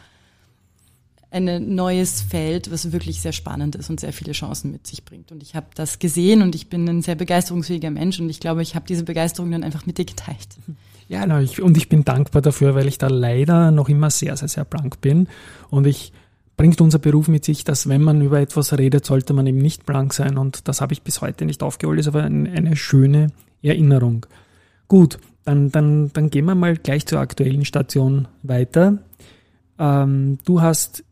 ein 1.30 1.74
neues 1.74 2.22
Feld, 2.22 2.70
was 2.70 2.90
wirklich 2.90 3.20
sehr 3.20 3.32
spannend 3.32 3.76
ist 3.76 3.90
und 3.90 4.00
sehr 4.00 4.14
viele 4.14 4.32
Chancen 4.32 4.72
mit 4.72 4.86
sich 4.86 5.04
bringt. 5.04 5.30
Und 5.30 5.42
ich 5.42 5.54
habe 5.54 5.66
das 5.74 5.98
gesehen 5.98 6.40
und 6.40 6.54
ich 6.54 6.70
bin 6.70 6.88
ein 6.88 7.02
sehr 7.02 7.16
begeisterungsfähiger 7.16 7.90
Mensch 7.90 8.18
und 8.18 8.30
ich 8.30 8.40
glaube, 8.40 8.62
ich 8.62 8.74
habe 8.74 8.86
diese 8.86 9.04
Begeisterung 9.04 9.50
dann 9.50 9.62
einfach 9.62 9.84
mit 9.84 9.98
dir 9.98 10.06
geteilt. 10.06 10.48
Ja, 11.08 11.26
na, 11.26 11.40
ich, 11.40 11.62
und 11.62 11.76
ich 11.76 11.88
bin 11.88 12.04
dankbar 12.04 12.42
dafür, 12.42 12.74
weil 12.74 12.86
ich 12.86 12.98
da 12.98 13.08
leider 13.08 13.70
noch 13.70 13.88
immer 13.88 14.10
sehr, 14.10 14.36
sehr, 14.36 14.48
sehr 14.48 14.64
blank 14.64 15.00
bin. 15.00 15.26
Und 15.70 15.86
ich 15.86 16.12
bringt 16.58 16.80
unser 16.80 16.98
Beruf 16.98 17.28
mit 17.28 17.44
sich, 17.44 17.64
dass 17.64 17.88
wenn 17.88 18.02
man 18.02 18.20
über 18.20 18.40
etwas 18.40 18.76
redet, 18.76 19.06
sollte 19.06 19.32
man 19.32 19.46
eben 19.46 19.58
nicht 19.58 19.86
blank 19.86 20.12
sein. 20.12 20.36
Und 20.36 20.68
das 20.68 20.82
habe 20.82 20.92
ich 20.92 21.02
bis 21.02 21.22
heute 21.22 21.46
nicht 21.46 21.62
aufgeholt, 21.62 21.98
ist 21.98 22.08
aber 22.08 22.24
eine, 22.24 22.50
eine 22.50 22.76
schöne 22.76 23.28
Erinnerung. 23.62 24.26
Gut, 24.86 25.18
dann, 25.44 25.70
dann, 25.70 26.12
dann 26.12 26.28
gehen 26.28 26.44
wir 26.44 26.54
mal 26.54 26.76
gleich 26.76 27.06
zur 27.06 27.20
aktuellen 27.20 27.64
Station 27.64 28.28
weiter. 28.42 28.98
Ähm, 29.78 30.38
du 30.44 30.60
hast 30.60 31.04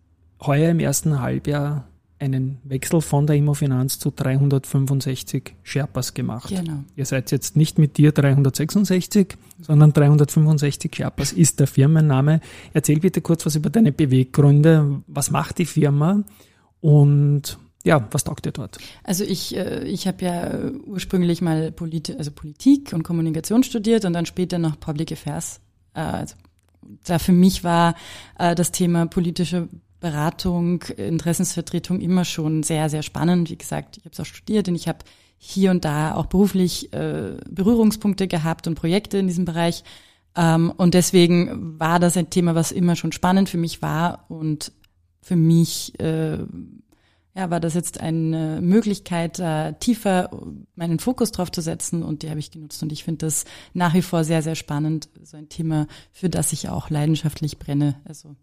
heuer 0.42 0.70
im 0.70 0.80
ersten 0.80 1.20
Halbjahr 1.20 1.86
einen 2.18 2.58
Wechsel 2.64 3.00
von 3.00 3.26
der 3.26 3.36
Immofinanz 3.36 3.98
zu 3.98 4.10
365 4.10 5.54
Sherpas 5.62 6.14
gemacht. 6.14 6.48
Genau. 6.48 6.84
Ihr 6.96 7.04
seid 7.04 7.30
jetzt 7.30 7.56
nicht 7.56 7.78
mit 7.78 7.98
dir 7.98 8.12
366, 8.12 9.36
sondern 9.60 9.92
365 9.92 10.94
Sherpas 10.94 11.32
ist 11.32 11.60
der 11.60 11.66
Firmenname. 11.66 12.40
Erzähl 12.72 13.00
bitte 13.00 13.20
kurz 13.20 13.44
was 13.44 13.56
über 13.56 13.70
deine 13.70 13.92
Beweggründe. 13.92 15.02
Was 15.06 15.30
macht 15.30 15.58
die 15.58 15.66
Firma 15.66 16.22
und 16.80 17.58
ja, 17.84 18.06
was 18.10 18.24
taugt 18.24 18.46
ihr 18.46 18.52
dort? 18.52 18.78
Also 19.04 19.22
ich, 19.22 19.56
äh, 19.56 19.84
ich 19.84 20.08
habe 20.08 20.24
ja 20.24 20.58
ursprünglich 20.86 21.40
mal 21.40 21.70
Polit 21.70 22.16
also 22.18 22.32
Politik 22.32 22.92
und 22.92 23.04
Kommunikation 23.04 23.62
studiert 23.62 24.04
und 24.04 24.12
dann 24.12 24.26
später 24.26 24.58
noch 24.58 24.80
Public 24.80 25.12
Affairs. 25.12 25.60
Äh, 25.94 26.00
also 26.00 26.34
da 27.04 27.18
für 27.18 27.32
mich 27.32 27.62
war 27.62 27.94
äh, 28.38 28.54
das 28.54 28.72
Thema 28.72 29.06
politische 29.06 29.68
Beratung, 30.00 30.82
Interessensvertretung 30.96 32.00
immer 32.00 32.24
schon 32.24 32.62
sehr, 32.62 32.88
sehr 32.88 33.02
spannend. 33.02 33.50
Wie 33.50 33.58
gesagt, 33.58 33.96
ich 33.96 34.04
habe 34.04 34.12
es 34.12 34.20
auch 34.20 34.26
studiert 34.26 34.68
und 34.68 34.74
ich 34.74 34.88
habe 34.88 34.98
hier 35.38 35.70
und 35.70 35.84
da 35.84 36.14
auch 36.14 36.26
beruflich 36.26 36.92
äh, 36.92 37.36
Berührungspunkte 37.48 38.28
gehabt 38.28 38.66
und 38.66 38.74
Projekte 38.74 39.18
in 39.18 39.26
diesem 39.26 39.44
Bereich. 39.44 39.84
Ähm, 40.34 40.72
und 40.76 40.94
deswegen 40.94 41.78
war 41.78 41.98
das 41.98 42.16
ein 42.16 42.30
Thema, 42.30 42.54
was 42.54 42.72
immer 42.72 42.96
schon 42.96 43.12
spannend 43.12 43.48
für 43.48 43.58
mich 43.58 43.82
war 43.82 44.24
und 44.28 44.72
für 45.22 45.36
mich 45.36 45.98
äh, 45.98 46.38
ja, 47.36 47.50
war 47.50 47.60
das 47.60 47.74
jetzt 47.74 48.00
eine 48.00 48.60
Möglichkeit, 48.62 49.38
da 49.38 49.72
tiefer 49.72 50.30
meinen 50.74 50.98
Fokus 50.98 51.32
drauf 51.32 51.52
zu 51.52 51.60
setzen 51.60 52.02
und 52.02 52.22
die 52.22 52.30
habe 52.30 52.40
ich 52.40 52.50
genutzt 52.50 52.82
und 52.82 52.92
ich 52.92 53.04
finde 53.04 53.26
das 53.26 53.44
nach 53.74 53.92
wie 53.92 54.02
vor 54.02 54.24
sehr, 54.24 54.42
sehr 54.42 54.54
spannend, 54.54 55.10
so 55.22 55.36
ein 55.36 55.50
Thema, 55.50 55.86
für 56.12 56.30
das 56.30 56.52
ich 56.54 56.70
auch 56.70 56.88
leidenschaftlich 56.88 57.58
brenne. 57.58 58.00
Also 58.04 58.36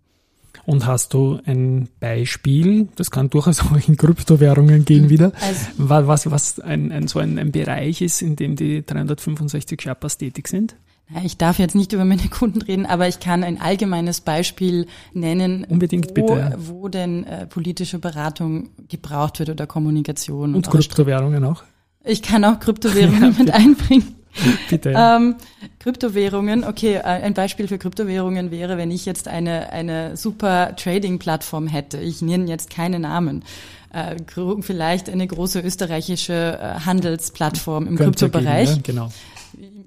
und 0.66 0.86
hast 0.86 1.14
du 1.14 1.40
ein 1.46 1.90
Beispiel, 2.00 2.88
das 2.96 3.12
kann 3.12 3.30
durchaus 3.30 3.62
auch 3.66 3.88
in 3.88 3.98
Kryptowährungen 3.98 4.86
gehen 4.86 5.10
wieder, 5.10 5.32
also, 5.42 6.08
was, 6.08 6.32
was 6.32 6.60
ein, 6.60 6.92
ein, 6.92 7.08
so 7.08 7.20
ein, 7.20 7.38
ein 7.38 7.52
Bereich 7.52 8.02
ist, 8.02 8.22
in 8.22 8.36
dem 8.36 8.56
die 8.56 8.86
365 8.86 9.82
Sherpas 9.82 10.18
tätig 10.18 10.48
sind? 10.48 10.76
Ich 11.24 11.38
darf 11.38 11.60
jetzt 11.60 11.76
nicht 11.76 11.94
über 11.94 12.06
meine 12.06 12.28
Kunden 12.30 12.62
reden, 12.62 12.86
aber 12.86 13.08
ich 13.08 13.20
kann 13.20 13.44
ein 13.44 13.60
allgemeines 13.60 14.22
Beispiel 14.22 14.88
nennen, 15.14 15.66
Unbedingt, 15.66 16.10
wo, 16.10 16.14
bitte. 16.14 16.56
wo 16.58 16.88
denn 16.88 17.26
äh, 17.26 17.46
politische 17.46 18.00
Beratung 18.00 18.70
gebraucht 18.88 19.40
wird 19.40 19.50
oder 19.50 19.68
Kommunikation. 19.68 20.56
Und, 20.56 20.68
und 20.68 20.72
Kryptowährungen 20.72 21.44
auch? 21.44 21.64
Ich 22.06 22.22
kann 22.22 22.44
auch 22.44 22.60
Kryptowährungen 22.60 23.34
ja, 23.38 23.40
mit 23.40 23.52
einbringen. 23.52 24.16
Bitte. 24.70 24.94
Ähm, 24.96 25.36
Kryptowährungen, 25.80 26.64
okay, 26.64 26.96
äh, 26.96 27.02
ein 27.02 27.34
Beispiel 27.34 27.68
für 27.68 27.78
Kryptowährungen 27.78 28.52
wäre, 28.52 28.78
wenn 28.78 28.92
ich 28.92 29.06
jetzt 29.06 29.28
eine, 29.28 29.72
eine 29.72 30.18
super 30.18 30.76
Trading-Plattform 30.76 31.68
hätte. 31.68 32.00
Ich 32.00 32.22
nenne 32.22 32.50
jetzt 32.50 32.70
keine 32.70 33.00
Namen. 33.00 33.44
Äh, 33.92 34.16
vielleicht 34.62 35.10
eine 35.10 35.28
große 35.28 35.60
österreichische 35.60 36.60
äh, 36.60 36.80
Handelsplattform 36.86 37.88
im 37.88 37.98
Kryptobereich. 37.98 38.70
Ja, 38.70 38.78
genau. 38.82 39.12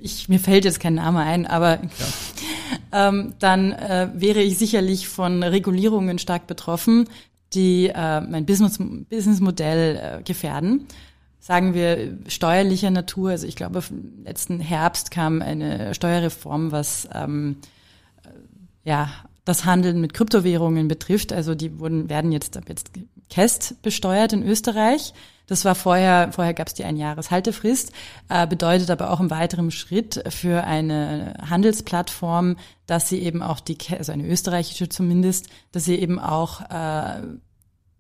Ich, 0.01 0.29
mir 0.29 0.39
fällt 0.39 0.65
jetzt 0.65 0.79
kein 0.79 0.95
Name 0.95 1.21
ein, 1.21 1.47
aber 1.47 1.81
ja. 1.81 1.89
ähm, 3.09 3.35
dann 3.41 3.73
äh, 3.73 4.09
wäre 4.15 4.41
ich 4.41 4.59
sicherlich 4.59 5.09
von 5.09 5.43
Regulierungen 5.43 6.21
stark 6.21 6.47
betroffen, 6.47 7.09
die 7.53 7.89
äh, 7.93 8.21
mein 8.21 8.47
Business, 8.47 8.79
Businessmodell 8.79 9.97
äh, 10.21 10.23
gefährden. 10.23 10.87
Sagen 11.47 11.75
wir 11.75 12.19
steuerlicher 12.27 12.91
Natur. 12.91 13.31
Also 13.31 13.47
ich 13.47 13.55
glaube, 13.55 13.81
letzten 14.25 14.59
Herbst 14.59 15.13
kam 15.13 15.43
eine 15.43 15.95
Steuerreform, 15.95 16.73
was 16.73 17.09
ähm, 17.15 17.59
äh, 18.25 18.31
ja 18.83 19.09
das 19.45 19.65
Handeln 19.65 20.01
mit 20.01 20.13
Kryptowährungen 20.13 20.89
betrifft. 20.89 21.33
Also 21.33 21.55
die 21.55 21.79
wurden, 21.79 22.11
werden 22.11 22.33
jetzt 22.33 22.59
jetzt 22.67 22.91
Käst 23.31 23.81
besteuert 23.83 24.33
in 24.33 24.43
Österreich. 24.43 25.15
Das 25.47 25.65
war 25.65 25.77
vorher, 25.77 26.33
vorher 26.33 26.53
gab 26.53 26.67
es 26.67 26.75
die 26.75 26.83
Einjahreshaltefrist, 26.83 27.93
äh, 28.29 28.49
bedeutet 28.49 28.91
aber 28.91 29.13
auch 29.13 29.21
im 29.21 29.31
weiteren 29.31 29.71
Schritt 29.71 30.25
für 30.31 30.65
eine 30.65 31.35
Handelsplattform, 31.49 32.57
dass 32.89 33.09
sie 33.09 33.23
eben 33.23 33.41
auch 33.41 33.61
die, 33.61 33.79
also 33.97 34.11
eine 34.11 34.27
österreichische 34.27 34.89
zumindest, 34.89 35.47
dass 35.71 35.85
sie 35.85 35.95
eben 35.95 36.19
auch 36.19 36.63
äh, 36.63 37.23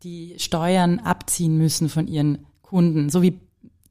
die 0.02 0.34
Steuern 0.38 0.98
abziehen 0.98 1.56
müssen 1.56 1.88
von 1.88 2.08
ihren 2.08 2.44
Kunden, 2.66 3.08
so 3.10 3.22
wie 3.22 3.38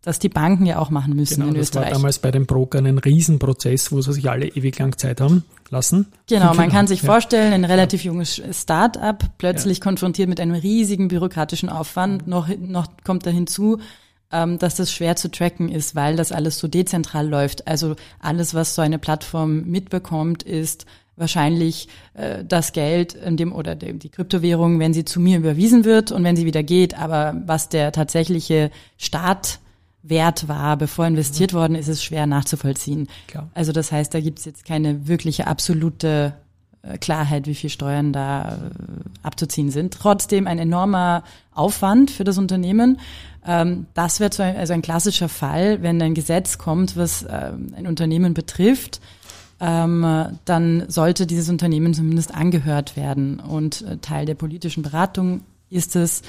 das 0.06 0.20
die 0.20 0.30
Banken 0.30 0.68
ja 0.68 0.78
auch 0.78 0.92
machen 0.92 1.16
müssen 1.16 1.36
genau, 1.36 1.48
in 1.48 1.56
das 1.56 1.64
Österreich. 1.64 1.86
war 1.88 1.94
damals 1.94 2.20
bei 2.20 2.30
den 2.30 2.46
Brokern 2.46 2.86
ein 2.86 3.00
Riesenprozess, 3.00 3.92
wo 3.92 4.02
sie 4.02 4.14
sich 4.14 4.30
alle 4.30 4.48
ewig 4.48 4.78
lang 4.78 4.96
Zeit 4.98 5.20
haben 5.20 5.44
lassen. 5.72 6.06
Genau, 6.30 6.54
man 6.54 6.70
kann 6.70 6.86
sich 6.86 7.02
ja. 7.02 7.08
vorstellen, 7.08 7.54
ein 7.54 7.66
relativ 7.66 8.04
junges 8.04 8.40
Start-up 8.52 9.32
plötzlich 9.40 9.80
ja. 9.80 9.84
konfrontiert 9.84 10.30
mit 10.30 10.40
einem 10.40 10.54
riesigen 10.54 11.08
bürokratischen 11.08 11.70
Aufwand. 11.70 12.28
Noch, 12.28 12.48
noch 12.60 12.86
kommt 13.04 13.26
da 13.26 13.32
hinzu, 13.32 13.80
ähm, 14.32 14.60
dass 14.60 14.76
das 14.76 14.92
schwer 14.92 15.16
zu 15.16 15.32
tracken 15.32 15.70
ist, 15.70 15.96
weil 15.96 16.16
das 16.16 16.32
alles 16.32 16.60
so 16.60 16.68
dezentral 16.68 17.28
läuft. 17.28 17.68
Also 17.68 17.96
alles, 18.20 18.54
was 18.54 18.76
so 18.76 18.84
eine 18.84 19.00
Plattform 19.00 19.64
mitbekommt, 19.64 20.44
ist 20.44 20.86
wahrscheinlich 21.18 21.88
äh, 22.14 22.44
das 22.44 22.74
Geld 22.74 23.14
in 23.14 23.38
dem 23.38 23.54
oder 23.54 23.76
die, 23.76 23.94
die 23.94 24.10
Kryptowährung, 24.10 24.80
wenn 24.80 24.94
sie 24.94 25.06
zu 25.06 25.20
mir 25.20 25.38
überwiesen 25.38 25.86
wird 25.86 26.12
und 26.12 26.24
wenn 26.24 26.36
sie 26.36 26.46
wieder 26.46 26.64
geht. 26.64 26.98
Aber 26.98 27.36
was 27.46 27.70
der 27.70 27.92
tatsächliche 27.92 28.72
Startwert 28.98 30.48
war, 30.48 30.78
bevor 30.78 31.08
investiert 31.08 31.54
mhm. 31.54 31.58
worden 31.58 31.76
ist, 31.76 31.88
ist 31.88 32.04
schwer 32.04 32.28
nachzuvollziehen. 32.28 33.08
Klar. 33.28 33.50
Also 33.54 33.72
das 33.72 33.92
heißt, 33.92 34.14
da 34.14 34.20
gibt 34.20 34.40
es 34.40 34.46
jetzt 34.46 34.66
keine 34.66 35.08
wirkliche 35.08 35.48
absolute 35.48 36.34
äh, 36.82 36.98
Klarheit, 36.98 37.48
wie 37.48 37.56
viel 37.56 37.70
Steuern 37.70 38.14
da 38.14 38.54
äh, 38.54 38.58
abzuziehen 39.24 39.72
sind. 39.72 39.94
Trotzdem 39.94 40.48
ein 40.48 40.60
enormer 40.60 41.24
Aufwand 41.52 42.12
für 42.12 42.24
das 42.24 42.38
Unternehmen. 42.38 43.00
Ähm, 43.46 43.88
das 43.94 44.20
wäre 44.20 44.58
also 44.58 44.74
ein 44.74 44.82
klassischer 44.82 45.30
Fall, 45.30 45.82
wenn 45.82 46.02
ein 46.02 46.14
Gesetz 46.14 46.58
kommt, 46.58 46.98
was 46.98 47.26
ähm, 47.30 47.74
ein 47.76 47.88
Unternehmen 47.88 48.34
betrifft, 48.34 49.02
ähm, 49.60 50.38
dann 50.46 50.84
sollte 50.90 51.28
dieses 51.28 51.50
Unternehmen 51.50 51.94
zumindest 51.94 52.34
angehört 52.34 52.98
werden. 52.98 53.40
Und 53.40 53.84
äh, 53.84 53.98
Teil 53.98 54.26
der 54.26 54.36
politischen 54.36 54.84
Beratung 54.84 55.42
ist 55.70 55.96
es, 55.96 56.22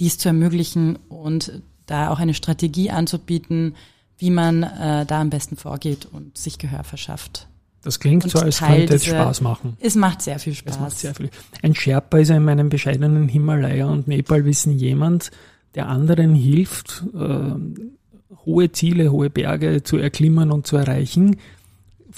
dies 0.00 0.18
zu 0.18 0.28
ermöglichen 0.28 0.96
und 1.08 1.60
da 1.86 2.10
auch 2.10 2.20
eine 2.20 2.34
Strategie 2.34 2.90
anzubieten, 2.90 3.74
wie 4.18 4.30
man 4.30 4.62
äh, 4.62 5.06
da 5.06 5.20
am 5.20 5.30
besten 5.30 5.56
vorgeht 5.56 6.06
und 6.10 6.36
sich 6.36 6.58
Gehör 6.58 6.84
verschafft. 6.84 7.48
Das 7.82 8.00
klingt 8.00 8.24
und 8.24 8.30
so, 8.30 8.40
als 8.40 8.58
Teil 8.58 8.80
könnte 8.80 8.94
es 8.96 9.04
Spaß 9.06 9.40
machen. 9.40 9.76
Es 9.80 9.94
macht 9.94 10.22
sehr 10.22 10.38
viel 10.38 10.54
Spaß. 10.54 10.74
Es 10.74 10.80
macht 10.80 10.98
sehr 10.98 11.14
viel. 11.14 11.30
Ein 11.62 11.74
Sherpa 11.74 12.18
ist 12.18 12.28
ja 12.28 12.36
in 12.36 12.44
meinem 12.44 12.68
bescheidenen 12.68 13.28
Himalaya 13.28 13.86
und 13.86 14.08
Nepal-Wissen 14.08 14.76
jemand, 14.76 15.30
der 15.74 15.88
anderen 15.88 16.34
hilft, 16.34 17.04
äh, 17.14 18.36
hohe 18.44 18.72
Ziele, 18.72 19.12
hohe 19.12 19.30
Berge 19.30 19.82
zu 19.82 19.96
erklimmen 19.96 20.50
und 20.50 20.66
zu 20.66 20.76
erreichen. 20.76 21.36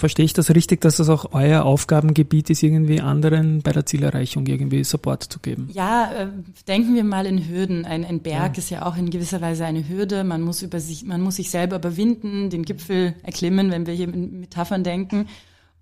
Verstehe 0.01 0.25
ich 0.25 0.33
das 0.33 0.49
richtig, 0.49 0.81
dass 0.81 0.97
das 0.97 1.09
auch 1.09 1.31
euer 1.33 1.63
Aufgabengebiet 1.63 2.49
ist, 2.49 2.63
irgendwie 2.63 3.01
anderen 3.01 3.61
bei 3.61 3.71
der 3.71 3.85
Zielerreichung 3.85 4.47
irgendwie 4.47 4.83
Support 4.83 5.25
zu 5.25 5.37
geben? 5.37 5.69
Ja, 5.73 6.11
äh, 6.11 6.27
denken 6.67 6.95
wir 6.95 7.03
mal 7.03 7.27
in 7.27 7.47
Hürden. 7.47 7.85
Ein, 7.85 8.03
ein 8.03 8.19
Berg 8.19 8.53
ja. 8.55 8.57
ist 8.57 8.71
ja 8.71 8.83
auch 8.87 8.97
in 8.97 9.11
gewisser 9.11 9.41
Weise 9.41 9.63
eine 9.63 9.87
Hürde. 9.87 10.23
Man 10.23 10.41
muss 10.41 10.63
über 10.63 10.79
sich, 10.79 11.05
man 11.05 11.21
muss 11.21 11.35
sich 11.35 11.51
selber 11.51 11.75
überwinden, 11.75 12.49
den 12.49 12.65
Gipfel 12.65 13.13
erklimmen, 13.21 13.69
wenn 13.69 13.85
wir 13.85 13.93
hier 13.93 14.11
in 14.11 14.39
Metaphern 14.39 14.83
denken. 14.83 15.27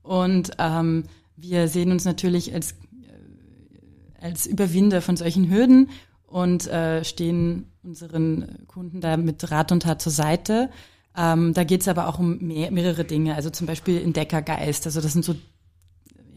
Und 0.03 0.51
ähm, 0.59 1.05
wir 1.37 1.69
sehen 1.69 1.89
uns 1.89 2.03
natürlich 2.03 2.53
als, 2.53 2.73
äh, 2.73 2.75
als 4.19 4.47
Überwinder 4.47 5.01
von 5.01 5.15
solchen 5.15 5.49
Hürden 5.49 5.91
und 6.27 6.67
äh, 6.67 7.05
stehen 7.05 7.67
unseren 7.83 8.65
Kunden 8.67 8.99
da 8.99 9.15
mit 9.15 9.49
Rat 9.49 9.71
und 9.71 9.83
Tat 9.83 10.01
zur 10.01 10.11
Seite. 10.11 10.69
Ähm, 11.17 11.53
da 11.53 11.63
geht 11.63 11.81
es 11.81 11.87
aber 11.87 12.07
auch 12.07 12.19
um 12.19 12.39
mehr, 12.39 12.71
mehrere 12.71 13.03
Dinge, 13.03 13.35
also 13.35 13.49
zum 13.49 13.67
Beispiel 13.67 14.01
Entdeckergeist. 14.01 14.85
Also 14.85 15.01
das 15.01 15.13
sind 15.13 15.25
so 15.25 15.35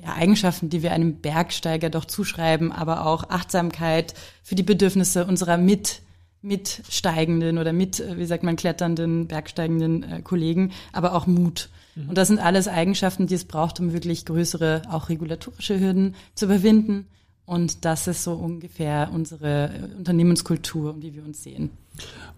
ja, 0.02 0.14
Eigenschaften, 0.14 0.70
die 0.70 0.82
wir 0.82 0.92
einem 0.92 1.16
Bergsteiger 1.16 1.90
doch 1.90 2.04
zuschreiben, 2.04 2.72
aber 2.72 3.06
auch 3.06 3.30
Achtsamkeit 3.30 4.14
für 4.42 4.54
die 4.54 4.62
Bedürfnisse 4.62 5.26
unserer 5.26 5.56
mit 5.56 6.02
mitsteigenden 6.42 7.58
oder 7.58 7.72
mit, 7.72 8.02
wie 8.16 8.24
sagt 8.24 8.42
man, 8.42 8.56
kletternden, 8.56 9.28
bergsteigenden 9.28 10.02
äh, 10.02 10.22
Kollegen, 10.22 10.72
aber 10.92 11.14
auch 11.14 11.26
Mut. 11.26 11.70
Mhm. 11.94 12.10
Und 12.10 12.18
das 12.18 12.28
sind 12.28 12.40
alles 12.40 12.68
Eigenschaften, 12.68 13.28
die 13.28 13.34
es 13.34 13.44
braucht, 13.44 13.78
um 13.80 13.92
wirklich 13.92 14.26
größere, 14.26 14.82
auch 14.90 15.08
regulatorische 15.08 15.78
Hürden 15.78 16.16
zu 16.34 16.46
überwinden. 16.46 17.06
Und 17.46 17.84
das 17.84 18.06
ist 18.08 18.24
so 18.24 18.34
ungefähr 18.34 19.10
unsere 19.12 19.88
Unternehmenskultur, 19.96 20.90
um 20.90 21.00
die 21.00 21.14
wir 21.14 21.24
uns 21.24 21.42
sehen. 21.42 21.70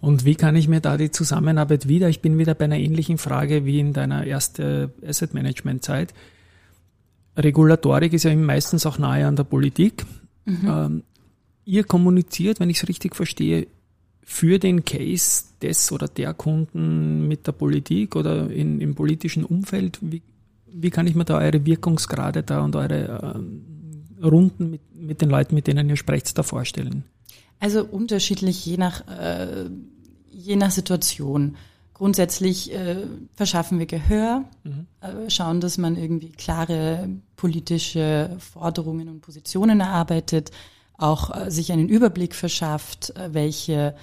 Und 0.01 0.25
wie 0.25 0.35
kann 0.35 0.57
ich 0.57 0.69
mir 0.69 0.81
da 0.81 0.97
die 0.97 1.11
Zusammenarbeit 1.11 1.89
wieder? 1.89 2.09
Ich 2.09 2.21
bin 2.21 2.37
wieder 2.39 2.55
bei 2.55 2.67
einer 2.67 2.79
ähnlichen 2.79 3.17
Frage 3.19 3.65
wie 3.65 3.81
in 3.81 3.93
deiner 3.93 4.27
ersten 4.27 4.91
Asset 5.07 5.33
Management 5.33 5.83
Zeit. 5.83 6.13
Regulatorik 7.37 8.13
ist 8.13 8.25
ja 8.25 8.35
meistens 8.37 8.87
auch 8.87 8.99
nahe 8.99 9.27
an 9.27 9.37
der 9.37 9.45
Politik. 9.45 10.05
Mhm. 10.45 10.69
Ähm, 10.69 11.03
ihr 11.65 11.85
kommuniziert, 11.85 12.61
wenn 12.61 12.71
ich 12.71 12.83
es 12.83 12.89
richtig 12.89 13.17
verstehe, 13.17 13.67
für 14.23 14.59
den 14.59 14.85
Case 14.85 15.45
des 15.61 15.93
oder 15.93 16.09
der 16.09 16.35
Kunden 16.35 17.29
mit 17.29 17.47
der 17.47 17.53
Politik 17.53 18.17
oder 18.17 18.51
in, 18.51 18.81
im 18.81 18.95
politischen 18.95 19.45
Umfeld. 19.45 19.99
Wie, 20.01 20.23
wie 20.67 20.91
kann 20.91 21.07
ich 21.07 21.15
mir 21.15 21.25
da 21.25 21.39
eure 21.39 21.65
Wirkungsgrade 21.65 22.43
da 22.43 22.61
und 22.61 22.77
eure 22.77 23.35
ähm, 23.37 23.63
Runden 24.23 24.71
mit, 24.71 24.81
mit 24.95 25.21
den 25.21 25.31
Leuten, 25.31 25.55
mit 25.55 25.67
denen 25.67 25.89
ihr 25.89 25.97
sprecht, 25.97 26.37
da 26.39 26.43
vorstellen? 26.43 27.05
Also 27.65 27.83
unterschiedlich, 27.83 28.67
je 28.67 28.77
nach, 28.77 29.09
äh, 29.09 29.71
je 30.31 30.55
nach 30.55 30.71
Situation. 30.71 31.57
Grundsätzlich 31.95 32.75
äh, 32.75 33.07
verschaffen 33.37 33.79
wir 33.79 33.87
Gehör, 33.87 34.45
mhm. 34.65 34.87
äh, 35.01 35.31
schauen, 35.31 35.63
dass 35.63 35.79
man 35.79 35.97
irgendwie 35.97 36.29
klare 36.29 37.09
politische 37.37 38.37
Forderungen 38.39 39.09
und 39.09 39.23
Positionen 39.23 39.81
erarbeitet, 39.81 40.51
auch 40.99 41.35
äh, 41.35 41.51
sich 41.51 41.73
einen 41.73 41.89
Überblick 41.89 42.35
verschafft, 42.35 43.17
äh, 43.17 43.33
welche, 43.33 43.97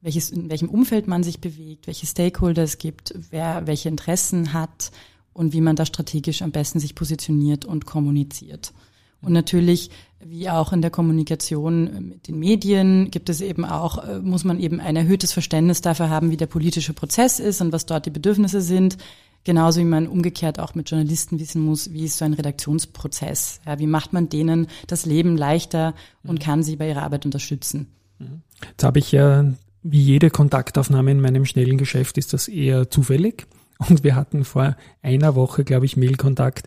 welches, 0.00 0.30
in 0.30 0.48
welchem 0.48 0.68
Umfeld 0.68 1.08
man 1.08 1.24
sich 1.24 1.40
bewegt, 1.40 1.88
welche 1.88 2.06
Stakeholder 2.06 2.62
es 2.62 2.78
gibt, 2.78 3.14
wer 3.30 3.66
welche 3.66 3.88
Interessen 3.88 4.52
hat 4.52 4.92
und 5.32 5.52
wie 5.52 5.60
man 5.60 5.74
da 5.74 5.86
strategisch 5.86 6.40
am 6.40 6.52
besten 6.52 6.78
sich 6.78 6.94
positioniert 6.94 7.64
und 7.64 7.84
kommuniziert. 7.84 8.72
Und 9.20 9.32
natürlich, 9.32 9.90
wie 10.24 10.48
auch 10.48 10.72
in 10.72 10.82
der 10.82 10.90
Kommunikation 10.90 12.08
mit 12.08 12.28
den 12.28 12.38
Medien, 12.38 13.10
gibt 13.10 13.28
es 13.28 13.40
eben 13.40 13.64
auch, 13.64 14.04
äh, 14.04 14.20
muss 14.20 14.44
man 14.44 14.60
eben 14.60 14.80
ein 14.80 14.96
erhöhtes 14.96 15.32
Verständnis 15.32 15.80
dafür 15.80 16.10
haben, 16.10 16.30
wie 16.30 16.36
der 16.36 16.46
politische 16.46 16.92
Prozess 16.92 17.40
ist 17.40 17.60
und 17.60 17.72
was 17.72 17.86
dort 17.86 18.06
die 18.06 18.10
Bedürfnisse 18.10 18.60
sind. 18.60 18.96
Genauso 19.44 19.80
wie 19.80 19.84
man 19.84 20.08
umgekehrt 20.08 20.58
auch 20.58 20.74
mit 20.74 20.90
Journalisten 20.90 21.40
wissen 21.40 21.62
muss, 21.62 21.92
wie 21.92 22.04
ist 22.04 22.18
so 22.18 22.24
ein 22.24 22.34
Redaktionsprozess? 22.34 23.60
Ja, 23.66 23.78
wie 23.78 23.86
macht 23.86 24.12
man 24.12 24.28
denen 24.28 24.66
das 24.86 25.06
Leben 25.06 25.36
leichter 25.36 25.94
und 26.22 26.40
mhm. 26.40 26.44
kann 26.44 26.62
sie 26.62 26.76
bei 26.76 26.88
ihrer 26.88 27.02
Arbeit 27.02 27.24
unterstützen? 27.24 27.86
Mhm. 28.18 28.42
Jetzt 28.70 28.84
habe 28.84 28.98
ich 28.98 29.12
ja, 29.12 29.44
wie 29.82 30.00
jede 30.00 30.30
Kontaktaufnahme 30.30 31.10
in 31.10 31.20
meinem 31.20 31.44
schnellen 31.44 31.78
Geschäft, 31.78 32.18
ist 32.18 32.32
das 32.32 32.48
eher 32.48 32.90
zufällig. 32.90 33.46
Und 33.88 34.02
wir 34.02 34.16
hatten 34.16 34.44
vor 34.44 34.76
einer 35.02 35.34
Woche, 35.34 35.64
glaube 35.64 35.86
ich, 35.86 35.96
Mailkontakt 35.96 36.66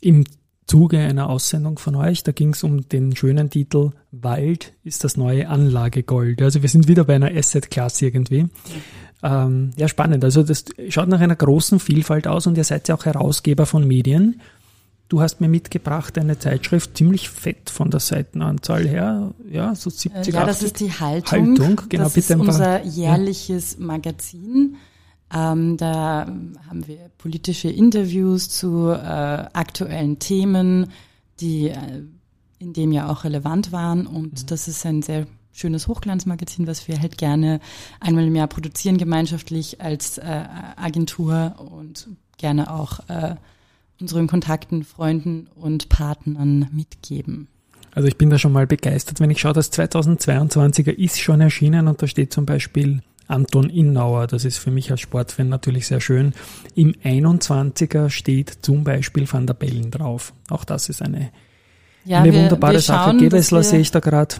im 0.00 0.24
Zuge 0.68 0.98
einer 0.98 1.28
Aussendung 1.28 1.78
von 1.78 1.96
euch. 1.96 2.22
Da 2.22 2.32
ging 2.32 2.50
es 2.50 2.62
um 2.62 2.88
den 2.88 3.16
schönen 3.16 3.50
Titel 3.50 3.90
Wald 4.12 4.74
ist 4.84 5.02
das 5.02 5.16
neue 5.16 5.48
Anlagegold. 5.48 6.40
Also 6.42 6.62
wir 6.62 6.68
sind 6.68 6.86
wieder 6.86 7.04
bei 7.04 7.16
einer 7.16 7.34
Asset-Class 7.34 8.00
irgendwie. 8.02 8.46
Ähm, 9.22 9.72
ja, 9.76 9.88
spannend. 9.88 10.24
Also 10.24 10.42
das 10.42 10.66
schaut 10.90 11.08
nach 11.08 11.20
einer 11.20 11.36
großen 11.36 11.80
Vielfalt 11.80 12.28
aus 12.28 12.46
und 12.46 12.56
ihr 12.56 12.64
seid 12.64 12.86
ja 12.88 12.94
auch 12.94 13.04
Herausgeber 13.06 13.66
von 13.66 13.86
Medien. 13.86 14.40
Du 15.08 15.22
hast 15.22 15.40
mir 15.40 15.48
mitgebracht 15.48 16.18
eine 16.18 16.38
Zeitschrift, 16.38 16.96
ziemlich 16.98 17.30
fett 17.30 17.70
von 17.70 17.90
der 17.90 18.00
Seitenanzahl 18.00 18.86
her, 18.86 19.32
ja, 19.50 19.74
so 19.74 19.88
70, 19.88 20.34
Ja, 20.34 20.44
das 20.44 20.62
ist 20.62 20.80
die 20.80 20.92
Haltung. 20.92 21.58
Haltung. 21.58 21.80
Genau, 21.88 22.04
das 22.04 22.12
bitte 22.12 22.34
ist 22.34 22.40
unser 22.40 22.84
jährliches 22.84 23.78
ja. 23.78 23.86
Ähm, 25.32 25.76
da 25.76 26.26
haben 26.68 26.86
wir 26.86 27.10
politische 27.18 27.68
Interviews 27.68 28.48
zu 28.48 28.90
äh, 28.90 28.96
aktuellen 28.96 30.18
Themen, 30.18 30.90
die 31.40 31.68
äh, 31.68 32.02
in 32.58 32.72
dem 32.72 32.92
ja 32.92 33.10
auch 33.10 33.24
relevant 33.24 33.72
waren. 33.72 34.06
Und 34.06 34.42
mhm. 34.42 34.46
das 34.46 34.68
ist 34.68 34.84
ein 34.86 35.02
sehr 35.02 35.26
schönes 35.52 35.88
Hochglanzmagazin, 35.88 36.66
was 36.66 36.88
wir 36.88 37.00
halt 37.00 37.18
gerne 37.18 37.60
einmal 38.00 38.26
im 38.26 38.36
Jahr 38.36 38.46
produzieren, 38.46 38.96
gemeinschaftlich 38.96 39.80
als 39.80 40.18
äh, 40.18 40.44
Agentur 40.76 41.54
und 41.72 42.08
gerne 42.36 42.72
auch 42.72 43.00
äh, 43.08 43.34
unseren 44.00 44.28
Kontakten, 44.28 44.84
Freunden 44.84 45.48
und 45.54 45.88
Partnern 45.88 46.68
mitgeben. 46.72 47.48
Also 47.92 48.06
ich 48.06 48.16
bin 48.16 48.30
da 48.30 48.38
schon 48.38 48.52
mal 48.52 48.66
begeistert, 48.66 49.18
wenn 49.18 49.30
ich 49.30 49.40
schaue, 49.40 49.54
das 49.54 49.72
2022er 49.72 50.92
ist 50.92 51.20
schon 51.20 51.40
erschienen 51.40 51.88
und 51.88 52.00
da 52.00 52.06
steht 52.06 52.32
zum 52.32 52.46
Beispiel 52.46 53.02
Anton 53.28 53.68
Innauer, 53.68 54.26
das 54.26 54.44
ist 54.44 54.58
für 54.58 54.70
mich 54.70 54.90
als 54.90 55.00
Sportfan 55.00 55.48
natürlich 55.48 55.86
sehr 55.86 56.00
schön. 56.00 56.32
Im 56.74 56.92
21er 56.92 58.08
steht 58.08 58.58
zum 58.62 58.84
Beispiel 58.84 59.30
Van 59.30 59.46
der 59.46 59.54
Bellen 59.54 59.90
drauf. 59.90 60.32
Auch 60.48 60.64
das 60.64 60.88
ist 60.88 61.02
eine, 61.02 61.30
ja, 62.04 62.18
eine 62.20 62.32
wir, 62.32 62.40
wunderbare 62.40 62.72
wir 62.74 62.80
Sache. 62.80 63.16
Gewessler 63.18 63.62
sehe 63.62 63.80
ich 63.80 63.90
da 63.90 64.00
gerade. 64.00 64.36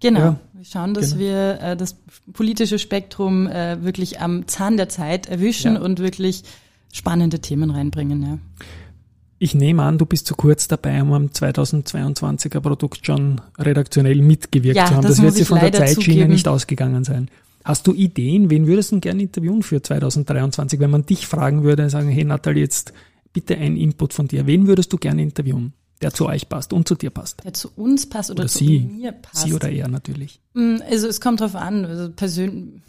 Genau. 0.00 0.20
Ja, 0.20 0.40
wir 0.54 0.64
schauen, 0.64 0.92
dass 0.92 1.10
genau. 1.10 1.20
wir 1.20 1.60
äh, 1.60 1.76
das 1.76 1.96
politische 2.32 2.80
Spektrum 2.80 3.46
äh, 3.46 3.82
wirklich 3.84 4.20
am 4.20 4.48
Zahn 4.48 4.76
der 4.76 4.88
Zeit 4.88 5.28
erwischen 5.28 5.74
ja. 5.74 5.80
und 5.80 6.00
wirklich 6.00 6.42
spannende 6.92 7.38
Themen 7.38 7.70
reinbringen. 7.70 8.22
Ja. 8.22 8.38
Ich 9.38 9.54
nehme 9.56 9.82
an, 9.82 9.98
du 9.98 10.06
bist 10.06 10.26
zu 10.26 10.36
kurz 10.36 10.68
dabei, 10.68 11.02
um 11.02 11.12
am 11.12 11.26
2022er 11.26 12.60
Produkt 12.60 13.04
schon 13.04 13.40
redaktionell 13.58 14.22
mitgewirkt 14.22 14.76
ja, 14.76 14.86
zu 14.86 14.94
haben. 14.94 15.02
Das, 15.02 15.16
das 15.16 15.22
wird 15.22 15.34
sie 15.34 15.44
von 15.44 15.58
der 15.58 15.72
Zeitschiene 15.72 16.14
zugeben. 16.14 16.30
nicht 16.30 16.46
ausgegangen 16.46 17.02
sein. 17.02 17.28
Hast 17.64 17.86
du 17.86 17.94
Ideen? 17.94 18.50
Wen 18.50 18.66
würdest 18.66 18.92
du 18.92 19.00
gerne 19.00 19.22
interviewen 19.22 19.62
für 19.62 19.82
2023? 19.82 20.80
Wenn 20.80 20.90
man 20.90 21.06
dich 21.06 21.26
fragen 21.26 21.62
würde, 21.62 21.88
sagen, 21.90 22.08
hey 22.08 22.24
Natalie, 22.24 22.62
jetzt 22.62 22.92
bitte 23.32 23.56
ein 23.56 23.76
Input 23.76 24.12
von 24.12 24.28
dir. 24.28 24.46
Wen 24.46 24.66
würdest 24.66 24.92
du 24.92 24.96
gerne 24.96 25.22
interviewen? 25.22 25.74
der 26.02 26.12
zu 26.12 26.26
euch 26.26 26.48
passt 26.48 26.72
und 26.72 26.86
zu 26.86 26.94
dir 26.94 27.10
passt. 27.10 27.44
Der 27.44 27.54
zu 27.54 27.70
uns 27.76 28.08
passt 28.08 28.30
oder, 28.30 28.40
oder 28.40 28.48
zu 28.48 28.58
sie, 28.58 28.80
mir 28.80 29.12
passt. 29.12 29.44
Sie 29.44 29.54
oder 29.54 29.70
er 29.70 29.88
natürlich. 29.88 30.40
Mm, 30.54 30.76
also 30.88 31.06
es 31.06 31.20
kommt 31.20 31.40
drauf 31.40 31.54
an. 31.54 31.84
Also 31.84 32.10
persönlich. 32.10 32.82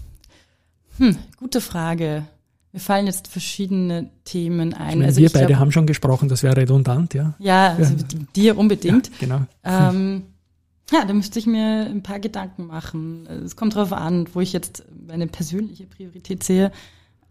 Hm, 0.97 1.17
gute 1.38 1.62
Frage. 1.62 2.25
Mir 2.71 2.79
fallen 2.79 3.05
jetzt 3.05 3.27
verschiedene 3.27 4.09
Themen 4.25 4.73
ein. 4.73 4.97
Meine, 4.97 5.05
also 5.05 5.21
wir 5.21 5.29
beide 5.29 5.47
glaub, 5.47 5.59
haben 5.59 5.71
schon 5.71 5.86
gesprochen, 5.86 6.27
das 6.27 6.41
wäre 6.41 6.57
redundant, 6.57 7.13
ja. 7.13 7.36
Ja, 7.38 7.75
also 7.75 7.93
ja. 7.93 8.19
dir 8.36 8.57
unbedingt. 8.57 9.09
Ja, 9.09 9.13
genau. 9.19 9.41
Ähm, 9.63 10.23
ja, 10.93 11.06
da 11.06 11.13
müsste 11.13 11.39
ich 11.39 11.47
mir 11.47 11.88
ein 11.89 12.03
paar 12.03 12.19
Gedanken 12.19 12.67
machen. 12.67 13.27
Es 13.45 13.56
kommt 13.56 13.75
darauf 13.75 13.93
an, 13.93 14.27
wo 14.34 14.41
ich 14.41 14.53
jetzt 14.53 14.86
meine 15.08 15.27
persönliche 15.27 15.86
Priorität 15.86 16.43
sehe. 16.43 16.71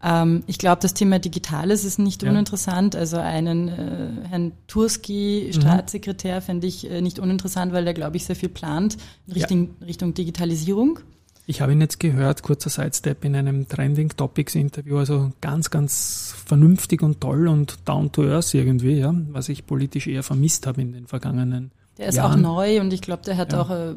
Ähm, 0.03 0.43
ich 0.47 0.57
glaube, 0.57 0.81
das 0.81 0.93
Thema 0.93 1.17
Digitales 1.19 1.85
ist 1.85 1.97
nicht 1.97 2.23
ja. 2.23 2.29
uninteressant. 2.29 2.95
Also 2.95 3.17
einen 3.17 3.69
äh, 3.69 4.27
Herrn 4.29 4.51
Turski, 4.67 5.45
mhm. 5.47 5.53
Staatssekretär, 5.53 6.41
mhm. 6.41 6.43
fände 6.43 6.67
ich 6.67 6.89
äh, 6.89 7.01
nicht 7.01 7.19
uninteressant, 7.19 7.71
weil 7.71 7.85
der, 7.85 7.93
glaube 7.93 8.17
ich, 8.17 8.25
sehr 8.25 8.35
viel 8.35 8.49
plant 8.49 8.97
in 9.27 9.33
Richtung, 9.33 9.69
ja. 9.79 9.85
Richtung 9.85 10.13
Digitalisierung. 10.13 10.99
Ich 11.45 11.61
habe 11.61 11.73
ihn 11.73 11.81
jetzt 11.81 11.99
gehört, 11.99 12.41
kurzer 12.41 12.69
Sidestep, 12.69 13.25
in 13.25 13.35
einem 13.35 13.67
Trending 13.67 14.09
Topics 14.09 14.55
Interview, 14.55 14.97
also 14.97 15.31
ganz, 15.41 15.69
ganz 15.69 16.33
vernünftig 16.45 17.01
und 17.01 17.19
toll 17.19 17.49
und 17.49 17.79
down 17.85 18.11
to 18.13 18.23
earth 18.23 18.53
irgendwie, 18.53 18.93
ja, 18.93 19.13
was 19.29 19.49
ich 19.49 19.65
politisch 19.65 20.07
eher 20.07 20.23
vermisst 20.23 20.67
habe 20.67 20.81
in 20.81 20.93
den 20.93 21.07
vergangenen 21.07 21.71
Der 21.97 22.07
ist 22.07 22.15
Jahren. 22.15 22.45
auch 22.45 22.55
neu 22.55 22.81
und 22.81 22.91
ich 22.93 23.01
glaube, 23.01 23.23
der 23.23 23.37
hat 23.37 23.53
ja. 23.53 23.61
auch 23.61 23.69
äh, 23.69 23.93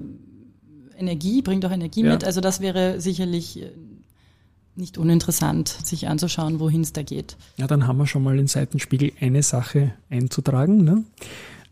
Energie, 0.98 1.42
bringt 1.42 1.64
auch 1.64 1.70
Energie 1.70 2.02
ja. 2.02 2.12
mit. 2.12 2.24
Also 2.24 2.40
das 2.40 2.60
wäre 2.60 3.00
sicherlich 3.00 3.62
äh, 3.62 3.70
nicht 4.74 4.98
uninteressant, 4.98 5.68
sich 5.68 6.08
anzuschauen, 6.08 6.60
wohin 6.60 6.82
es 6.82 6.92
da 6.92 7.02
geht. 7.02 7.36
Ja, 7.56 7.66
dann 7.66 7.86
haben 7.86 7.98
wir 7.98 8.06
schon 8.06 8.22
mal 8.22 8.38
in 8.38 8.46
Seitenspiegel 8.46 9.12
eine 9.20 9.42
Sache 9.42 9.94
einzutragen. 10.10 10.84
Ne? 10.84 11.04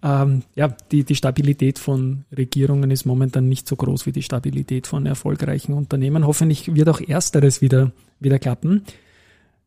Ähm, 0.02 0.42
ja, 0.54 0.68
die, 0.68 1.04
die 1.04 1.14
Stabilität 1.14 1.78
von 1.78 2.24
Regierungen 2.34 2.90
ist 2.90 3.04
momentan 3.04 3.48
nicht 3.48 3.68
so 3.68 3.76
groß 3.76 4.06
wie 4.06 4.12
die 4.12 4.22
Stabilität 4.22 4.86
von 4.86 5.06
erfolgreichen 5.06 5.74
Unternehmen. 5.74 6.26
Hoffentlich 6.26 6.74
wird 6.74 6.88
auch 6.88 7.00
ersteres 7.00 7.60
wieder, 7.60 7.92
wieder 8.20 8.38
klappen. 8.38 8.84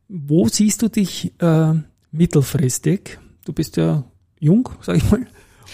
Wo 0.08 0.48
siehst 0.48 0.82
du 0.82 0.88
dich 0.88 1.32
äh, 1.40 1.74
mittelfristig? 2.12 3.18
Du 3.44 3.52
bist 3.52 3.76
ja 3.76 4.04
jung, 4.40 4.68
sag 4.80 4.96
ich 4.96 5.10
mal. 5.10 5.26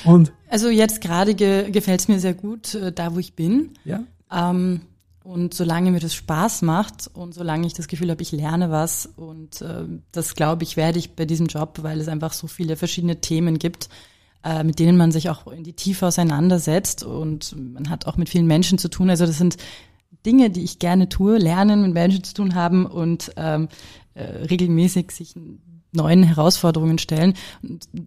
Und 0.04 0.32
also 0.48 0.68
jetzt 0.68 1.00
gerade 1.00 1.34
ge 1.34 1.70
gefällt 1.70 2.00
es 2.00 2.08
mir 2.08 2.20
sehr 2.20 2.34
gut, 2.34 2.74
äh, 2.74 2.92
da 2.92 3.14
wo 3.14 3.18
ich 3.18 3.34
bin. 3.34 3.70
Ja. 3.84 4.02
Ähm, 4.32 4.82
und 5.24 5.54
solange 5.54 5.90
mir 5.90 6.00
das 6.00 6.14
Spaß 6.14 6.62
macht 6.62 7.10
und 7.14 7.32
solange 7.32 7.66
ich 7.66 7.72
das 7.72 7.88
Gefühl 7.88 8.10
habe, 8.10 8.20
ich 8.20 8.30
lerne 8.30 8.70
was 8.70 9.06
und 9.16 9.62
äh, 9.62 9.84
das 10.12 10.34
glaube 10.34 10.64
ich, 10.64 10.76
werde 10.76 10.98
ich 10.98 11.16
bei 11.16 11.24
diesem 11.24 11.46
Job, 11.46 11.78
weil 11.80 11.98
es 11.98 12.08
einfach 12.08 12.34
so 12.34 12.46
viele 12.46 12.76
verschiedene 12.76 13.22
Themen 13.22 13.58
gibt, 13.58 13.88
äh, 14.44 14.62
mit 14.62 14.78
denen 14.78 14.98
man 14.98 15.12
sich 15.12 15.30
auch 15.30 15.46
in 15.46 15.64
die 15.64 15.72
Tiefe 15.72 16.06
auseinandersetzt 16.06 17.04
und 17.04 17.56
man 17.56 17.88
hat 17.88 18.06
auch 18.06 18.18
mit 18.18 18.28
vielen 18.28 18.46
Menschen 18.46 18.76
zu 18.76 18.90
tun. 18.90 19.08
Also 19.08 19.24
das 19.24 19.38
sind 19.38 19.56
Dinge, 20.26 20.50
die 20.50 20.62
ich 20.62 20.78
gerne 20.78 21.08
tue, 21.08 21.38
lernen, 21.38 21.80
mit 21.82 21.94
Menschen 21.94 22.22
zu 22.22 22.34
tun 22.34 22.54
haben 22.54 22.84
und 22.84 23.32
ähm, 23.36 23.68
äh, 24.12 24.24
regelmäßig 24.24 25.10
sich 25.10 25.34
neuen 25.94 26.22
Herausforderungen 26.22 26.98
stellen. 26.98 27.34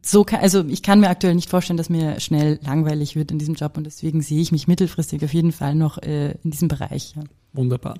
So 0.02 0.24
kann, 0.24 0.42
also 0.42 0.66
ich 0.66 0.84
kann 0.84 1.00
mir 1.00 1.10
aktuell 1.10 1.36
nicht 1.36 1.50
vorstellen, 1.50 1.78
dass 1.78 1.90
mir 1.90 2.20
schnell 2.20 2.60
langweilig 2.64 3.16
wird 3.16 3.32
in 3.32 3.40
diesem 3.40 3.56
Job 3.56 3.78
und 3.78 3.86
deswegen 3.86 4.22
sehe 4.22 4.42
ich 4.42 4.52
mich 4.52 4.68
mittelfristig 4.68 5.24
auf 5.24 5.34
jeden 5.34 5.52
Fall 5.52 5.76
noch 5.76 5.98
äh, 5.98 6.32
in 6.44 6.52
diesem 6.52 6.68
Bereich. 6.68 7.14
Ja. 7.16 7.24
Wunderbar. 7.54 7.96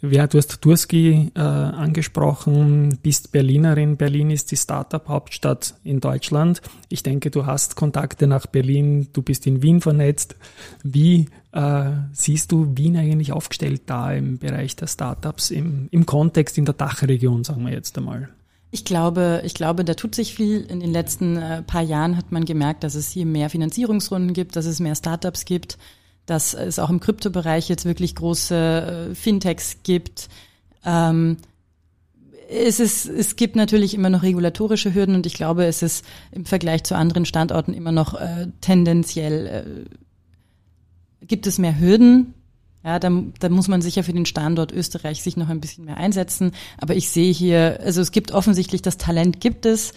Ja, 0.00 0.26
du 0.26 0.38
hast 0.38 0.62
Turski 0.62 1.30
äh, 1.34 1.40
angesprochen, 1.40 2.98
bist 3.02 3.30
Berlinerin. 3.30 3.98
Berlin 3.98 4.30
ist 4.30 4.50
die 4.50 4.56
Startup-Hauptstadt 4.56 5.74
in 5.84 6.00
Deutschland. 6.00 6.62
Ich 6.88 7.02
denke, 7.02 7.30
du 7.30 7.44
hast 7.44 7.76
Kontakte 7.76 8.26
nach 8.26 8.46
Berlin, 8.46 9.08
du 9.12 9.20
bist 9.20 9.46
in 9.46 9.60
Wien 9.62 9.82
vernetzt. 9.82 10.36
Wie 10.82 11.26
äh, 11.52 11.90
siehst 12.12 12.52
du 12.52 12.72
Wien 12.76 12.96
eigentlich 12.96 13.32
aufgestellt 13.32 13.82
da 13.86 14.12
im 14.12 14.38
Bereich 14.38 14.76
der 14.76 14.86
Startups, 14.86 15.50
im, 15.50 15.88
im 15.90 16.06
Kontext 16.06 16.56
in 16.56 16.64
der 16.64 16.74
Dachregion, 16.74 17.44
sagen 17.44 17.66
wir 17.66 17.72
jetzt 17.72 17.98
einmal? 17.98 18.30
Ich 18.74 18.86
glaube, 18.86 19.42
ich 19.44 19.52
glaube, 19.52 19.84
da 19.84 19.92
tut 19.92 20.14
sich 20.14 20.34
viel. 20.34 20.62
In 20.62 20.80
den 20.80 20.92
letzten 20.92 21.36
äh, 21.36 21.62
paar 21.62 21.82
Jahren 21.82 22.16
hat 22.16 22.32
man 22.32 22.46
gemerkt, 22.46 22.84
dass 22.84 22.94
es 22.94 23.10
hier 23.10 23.26
mehr 23.26 23.50
Finanzierungsrunden 23.50 24.32
gibt, 24.32 24.56
dass 24.56 24.64
es 24.64 24.80
mehr 24.80 24.94
Startups 24.94 25.44
gibt, 25.44 25.76
dass 26.24 26.54
es 26.54 26.78
auch 26.78 26.88
im 26.88 26.98
Kryptobereich 26.98 27.68
jetzt 27.68 27.84
wirklich 27.84 28.14
große 28.14 29.10
äh, 29.10 29.14
Fintechs 29.14 29.82
gibt. 29.82 30.30
Ähm, 30.86 31.36
es, 32.48 32.80
ist, 32.80 33.06
es 33.06 33.36
gibt 33.36 33.56
natürlich 33.56 33.92
immer 33.92 34.08
noch 34.08 34.22
regulatorische 34.22 34.94
Hürden 34.94 35.16
und 35.16 35.26
ich 35.26 35.34
glaube, 35.34 35.66
es 35.66 35.82
ist 35.82 36.02
im 36.30 36.46
Vergleich 36.46 36.82
zu 36.84 36.96
anderen 36.96 37.26
Standorten 37.26 37.74
immer 37.74 37.92
noch 37.92 38.14
äh, 38.14 38.48
tendenziell 38.62 39.46
äh, 41.20 41.26
gibt 41.26 41.46
es 41.46 41.58
mehr 41.58 41.78
Hürden, 41.78 42.32
ja, 42.84 42.98
da, 42.98 43.10
da 43.38 43.48
muss 43.48 43.68
man 43.68 43.80
sicher 43.80 44.02
für 44.02 44.12
den 44.12 44.26
Standort 44.26 44.72
Österreich 44.72 45.22
sich 45.22 45.36
noch 45.36 45.48
ein 45.48 45.60
bisschen 45.60 45.84
mehr 45.84 45.98
einsetzen. 45.98 46.52
Aber 46.78 46.96
ich 46.96 47.10
sehe 47.10 47.32
hier, 47.32 47.78
also 47.82 48.00
es 48.00 48.10
gibt 48.10 48.32
offensichtlich 48.32 48.82
das 48.82 48.96
Talent 48.96 49.40
gibt 49.40 49.66
es 49.66 49.92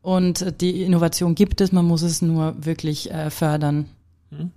und 0.00 0.60
die 0.60 0.82
Innovation 0.82 1.34
gibt 1.34 1.60
es, 1.60 1.72
man 1.72 1.84
muss 1.84 2.02
es 2.02 2.22
nur 2.22 2.54
wirklich 2.58 3.10
äh, 3.10 3.30
fördern. 3.30 3.86
Mhm. 4.30 4.50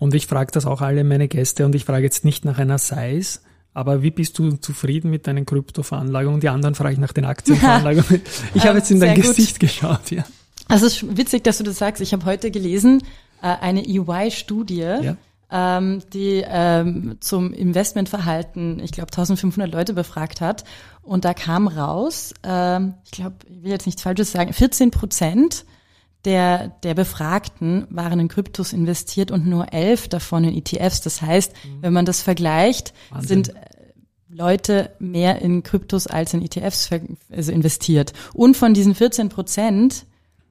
Und 0.00 0.14
ich 0.14 0.26
frage 0.26 0.50
das 0.52 0.66
auch 0.66 0.80
alle 0.80 1.04
meine 1.04 1.28
Gäste 1.28 1.64
und 1.64 1.76
ich 1.76 1.84
frage 1.84 2.02
jetzt 2.02 2.24
nicht 2.24 2.44
nach 2.44 2.58
einer 2.58 2.78
Size, 2.78 3.38
aber 3.72 4.02
wie 4.02 4.10
bist 4.10 4.38
du 4.38 4.56
zufrieden 4.56 5.10
mit 5.10 5.28
deinen 5.28 5.46
Kryptoveranlagungen? 5.46 6.40
Die 6.40 6.48
anderen 6.48 6.74
frage 6.74 6.94
ich 6.94 6.98
nach 6.98 7.12
den 7.12 7.24
Aktienveranlagungen. 7.24 8.20
Ich 8.54 8.66
habe 8.66 8.78
jetzt 8.78 8.90
in 8.90 8.98
dein 8.98 9.14
Gesicht 9.14 9.60
geschaut, 9.60 10.10
ja. 10.10 10.24
Also 10.68 10.86
es 10.86 11.02
ist 11.02 11.16
witzig, 11.16 11.44
dass 11.44 11.58
du 11.58 11.64
das 11.64 11.78
sagst. 11.78 12.02
Ich 12.02 12.12
habe 12.12 12.24
heute 12.24 12.50
gelesen, 12.50 13.02
äh, 13.40 13.46
eine 13.46 13.86
EY-Studie, 13.86 14.80
ja 14.80 15.16
ähm, 15.52 16.02
die 16.12 16.42
ähm, 16.46 17.18
zum 17.20 17.52
Investmentverhalten, 17.52 18.80
ich 18.80 18.90
glaube, 18.90 19.12
1500 19.12 19.70
Leute 19.70 19.92
befragt 19.92 20.40
hat. 20.40 20.64
Und 21.02 21.24
da 21.24 21.34
kam 21.34 21.68
raus, 21.68 22.32
ähm, 22.42 22.94
ich 23.04 23.10
glaube, 23.10 23.36
ich 23.48 23.62
will 23.62 23.70
jetzt 23.70 23.86
nichts 23.86 24.02
Falsches 24.02 24.32
sagen, 24.32 24.52
14 24.52 24.90
Prozent 24.90 25.66
der, 26.24 26.68
der 26.84 26.94
Befragten 26.94 27.86
waren 27.90 28.18
in 28.20 28.28
Kryptos 28.28 28.72
investiert 28.72 29.30
und 29.30 29.46
nur 29.46 29.72
elf 29.72 30.08
davon 30.08 30.44
in 30.44 30.56
ETFs. 30.56 31.02
Das 31.02 31.20
heißt, 31.20 31.52
mhm. 31.52 31.82
wenn 31.82 31.92
man 31.92 32.06
das 32.06 32.22
vergleicht, 32.22 32.94
Wahnsinn. 33.10 33.44
sind 33.44 33.56
äh, 33.56 33.60
Leute 34.28 34.92
mehr 34.98 35.42
in 35.42 35.62
Kryptos 35.62 36.06
als 36.06 36.32
in 36.32 36.42
ETFs 36.42 36.88
also 37.30 37.52
investiert. 37.52 38.14
Und 38.32 38.56
von 38.56 38.72
diesen 38.72 38.94
14 38.94 39.28
Prozent 39.28 40.06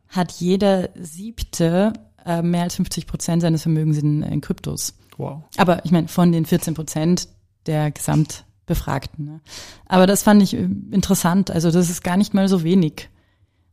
hat 0.10 0.34
jeder 0.34 0.90
siebte 0.94 1.94
äh, 2.26 2.42
mehr 2.42 2.64
als 2.64 2.76
50 2.76 3.08
Prozent 3.08 3.42
seines 3.42 3.64
Vermögens 3.64 3.98
in, 3.98 4.24
in 4.24 4.42
Kryptos. 4.42 4.96
Wow. 5.18 5.44
Aber 5.58 5.86
ich 5.86 5.92
meine, 5.92 6.08
von 6.08 6.32
den 6.32 6.46
14 6.46 6.74
Prozent 6.74 7.28
der 7.66 7.92
Gesamtbefragten. 7.92 9.26
Ne? 9.26 9.42
Aber 9.86 10.08
das 10.08 10.24
fand 10.24 10.42
ich 10.42 10.54
äh, 10.54 10.68
interessant. 10.92 11.52
Also 11.52 11.72
das 11.72 11.90
ist 11.90 12.04
gar 12.04 12.18
nicht 12.18 12.34
mal 12.34 12.48
so 12.48 12.64
wenig. 12.64 13.10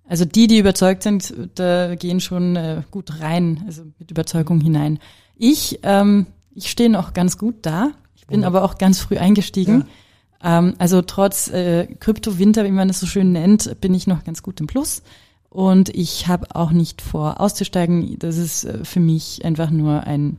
Also 0.08 0.24
die, 0.24 0.46
die 0.46 0.58
überzeugt 0.58 1.02
sind, 1.02 1.34
da 1.54 1.94
gehen 1.94 2.20
schon 2.20 2.56
äh, 2.56 2.82
gut 2.90 3.20
rein, 3.20 3.62
also 3.66 3.82
mit 3.98 4.10
Überzeugung 4.10 4.60
hinein. 4.60 4.98
Ich, 5.36 5.80
ähm, 5.82 6.26
ich 6.54 6.70
stehe 6.70 6.88
noch 6.88 7.12
ganz 7.12 7.36
gut 7.36 7.56
da. 7.62 7.92
Ich 8.16 8.26
bin 8.26 8.44
aber 8.44 8.62
auch 8.62 8.78
ganz 8.78 9.00
früh 9.00 9.18
eingestiegen. 9.18 9.84
Ja. 10.42 10.58
Ähm, 10.58 10.74
also 10.78 11.02
trotz 11.02 11.48
äh, 11.48 11.86
Kryptowinter, 11.86 12.64
wie 12.64 12.70
man 12.70 12.88
es 12.88 13.00
so 13.00 13.06
schön 13.06 13.32
nennt, 13.32 13.80
bin 13.80 13.94
ich 13.94 14.06
noch 14.06 14.24
ganz 14.24 14.42
gut 14.42 14.60
im 14.60 14.66
Plus. 14.66 15.02
Und 15.50 15.88
ich 15.90 16.28
habe 16.28 16.54
auch 16.54 16.70
nicht 16.72 17.00
vor, 17.00 17.40
auszusteigen. 17.40 18.18
Das 18.18 18.36
ist 18.36 18.64
äh, 18.64 18.84
für 18.84 19.00
mich 19.00 19.44
einfach 19.44 19.70
nur 19.70 20.04
ein 20.04 20.38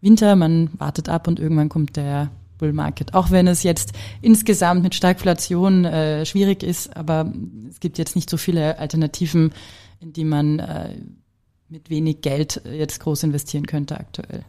Winter. 0.00 0.36
Man 0.36 0.70
wartet 0.78 1.08
ab 1.08 1.28
und 1.28 1.38
irgendwann 1.38 1.68
kommt 1.68 1.96
der 1.96 2.30
Bull 2.58 2.72
Market. 2.72 3.14
Auch 3.14 3.30
wenn 3.30 3.46
es 3.46 3.62
jetzt 3.62 3.92
insgesamt 4.20 4.82
mit 4.82 4.94
Stagflation 4.94 5.84
äh, 5.84 6.26
schwierig 6.26 6.62
ist, 6.62 6.96
aber 6.96 7.32
es 7.68 7.80
gibt 7.80 7.98
jetzt 7.98 8.16
nicht 8.16 8.28
so 8.28 8.36
viele 8.36 8.78
Alternativen, 8.78 9.52
in 10.00 10.12
die 10.12 10.24
man 10.24 10.58
äh, 10.58 10.96
mit 11.68 11.88
wenig 11.90 12.20
Geld 12.20 12.62
jetzt 12.64 13.00
groß 13.00 13.22
investieren 13.22 13.66
könnte 13.66 13.98
aktuell. 13.98 14.44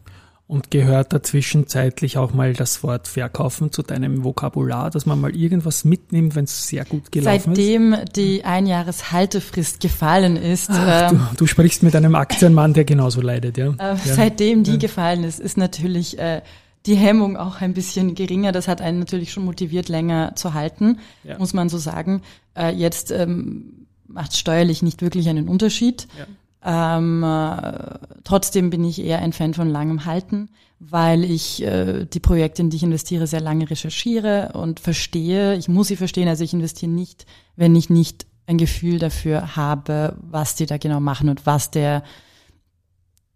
Und 0.49 0.71
gehört 0.71 1.13
da 1.13 1.21
zwischenzeitlich 1.21 2.17
auch 2.17 2.33
mal 2.33 2.53
das 2.53 2.81
Wort 2.81 3.07
verkaufen 3.07 3.71
zu 3.71 3.83
deinem 3.83 4.23
Vokabular, 4.23 4.89
dass 4.89 5.05
man 5.05 5.21
mal 5.21 5.35
irgendwas 5.35 5.85
mitnimmt, 5.85 6.35
wenn 6.35 6.45
es 6.45 6.67
sehr 6.67 6.85
gut 6.85 7.11
gelaufen 7.11 7.53
Seitdem 7.55 7.93
ist? 7.93 7.99
Seitdem 7.99 8.13
die 8.15 8.45
Einjahreshaltefrist 8.45 9.79
gefallen 9.79 10.37
ist. 10.37 10.71
Ach, 10.71 11.11
äh, 11.11 11.15
du, 11.15 11.19
du, 11.37 11.45
sprichst 11.45 11.83
mit 11.83 11.95
einem 11.95 12.15
Aktienmann, 12.15 12.73
der 12.73 12.83
genauso 12.83 13.21
leidet, 13.21 13.59
ja. 13.59 13.67
Äh, 13.67 13.75
ja. 13.77 13.97
Seitdem 13.97 14.63
die 14.63 14.71
ja. 14.71 14.77
gefallen 14.77 15.23
ist, 15.23 15.39
ist 15.39 15.55
natürlich 15.55 16.17
äh, 16.17 16.41
die 16.87 16.95
Hemmung 16.95 17.37
auch 17.37 17.61
ein 17.61 17.75
bisschen 17.75 18.15
geringer. 18.15 18.51
Das 18.51 18.67
hat 18.67 18.81
einen 18.81 18.97
natürlich 18.97 19.31
schon 19.31 19.45
motiviert, 19.45 19.87
länger 19.87 20.35
zu 20.35 20.55
halten, 20.55 20.97
ja. 21.23 21.37
muss 21.37 21.53
man 21.53 21.69
so 21.69 21.77
sagen. 21.77 22.23
Äh, 22.57 22.73
jetzt 22.73 23.11
ähm, 23.11 23.85
macht 24.07 24.35
steuerlich 24.35 24.81
nicht 24.81 25.03
wirklich 25.03 25.29
einen 25.29 25.47
Unterschied. 25.47 26.07
Ja. 26.17 26.25
Ähm, 26.63 27.23
äh, 27.23 27.99
trotzdem 28.23 28.69
bin 28.69 28.83
ich 28.83 29.01
eher 29.01 29.19
ein 29.19 29.33
Fan 29.33 29.53
von 29.53 29.69
langem 29.69 30.05
Halten, 30.05 30.49
weil 30.79 31.23
ich 31.23 31.61
äh, 31.63 32.05
die 32.05 32.19
Projekte, 32.19 32.61
in 32.61 32.69
die 32.69 32.77
ich 32.77 32.83
investiere, 32.83 33.27
sehr 33.27 33.41
lange 33.41 33.69
recherchiere 33.69 34.51
und 34.53 34.79
verstehe. 34.79 35.55
Ich 35.55 35.69
muss 35.69 35.87
sie 35.87 35.95
verstehen, 35.95 36.27
also 36.27 36.43
ich 36.43 36.53
investiere 36.53 36.91
nicht, 36.91 37.25
wenn 37.55 37.75
ich 37.75 37.89
nicht 37.89 38.25
ein 38.45 38.57
Gefühl 38.57 38.99
dafür 38.99 39.55
habe, 39.55 40.17
was 40.21 40.55
die 40.55 40.65
da 40.65 40.77
genau 40.77 40.99
machen 40.99 41.29
und 41.29 41.45
was 41.45 41.71
der 41.71 42.03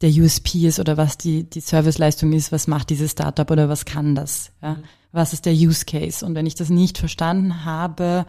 der 0.01 0.12
USP 0.12 0.67
ist 0.67 0.79
oder 0.79 0.97
was 0.97 1.17
die, 1.17 1.49
die 1.49 1.62
Serviceleistung 1.62 2.33
ist, 2.33 2.51
was 2.51 2.67
macht 2.67 2.89
dieses 2.89 3.12
Startup 3.12 3.49
oder 3.49 3.69
was 3.69 3.86
kann 3.86 4.15
das, 4.15 4.51
ja? 4.62 4.73
Mhm. 4.73 4.83
was 5.13 5.31
ist 5.31 5.45
der 5.45 5.53
Use 5.53 5.86
Case. 5.86 6.25
Und 6.25 6.36
wenn 6.36 6.45
ich 6.45 6.55
das 6.55 6.69
nicht 6.69 6.97
verstanden 6.97 7.63
habe, 7.63 8.25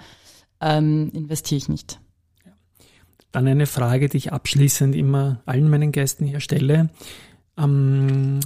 ähm, 0.61 1.11
investiere 1.13 1.59
ich 1.59 1.69
nicht. 1.69 1.99
Dann 3.35 3.49
eine 3.49 3.67
Frage, 3.67 4.09
die 4.09 4.19
ich 4.19 4.33
abschließend 4.33 4.95
immer 4.95 5.41
allen 5.45 5.69
meinen 5.69 5.91
Gästen 5.91 6.25
hier 6.25 6.39
stelle. 6.39 6.91
Ähm, 7.59 8.39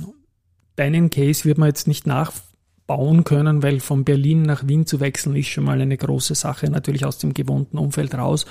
deinen 0.76 1.10
Case 1.10 1.44
wird 1.44 1.58
man 1.58 1.68
jetzt 1.68 1.86
nicht 1.86 2.06
nachbauen 2.06 3.24
können, 3.24 3.62
weil 3.62 3.80
von 3.80 4.04
Berlin 4.04 4.40
nach 4.44 4.66
Wien 4.66 4.86
zu 4.86 4.98
wechseln 4.98 5.36
ist 5.36 5.48
schon 5.48 5.64
mal 5.64 5.78
eine 5.78 5.98
große 5.98 6.34
Sache, 6.34 6.70
natürlich 6.70 7.04
aus 7.04 7.18
dem 7.18 7.34
gewohnten 7.34 7.76
Umfeld 7.76 8.14
raus. 8.14 8.46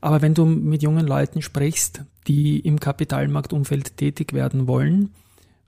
Aber 0.00 0.22
wenn 0.22 0.32
du 0.32 0.46
mit 0.46 0.82
jungen 0.82 1.06
Leuten 1.06 1.42
sprichst, 1.42 2.00
die 2.28 2.60
im 2.60 2.80
Kapitalmarktumfeld 2.80 3.98
tätig 3.98 4.32
werden 4.32 4.66
wollen, 4.66 5.10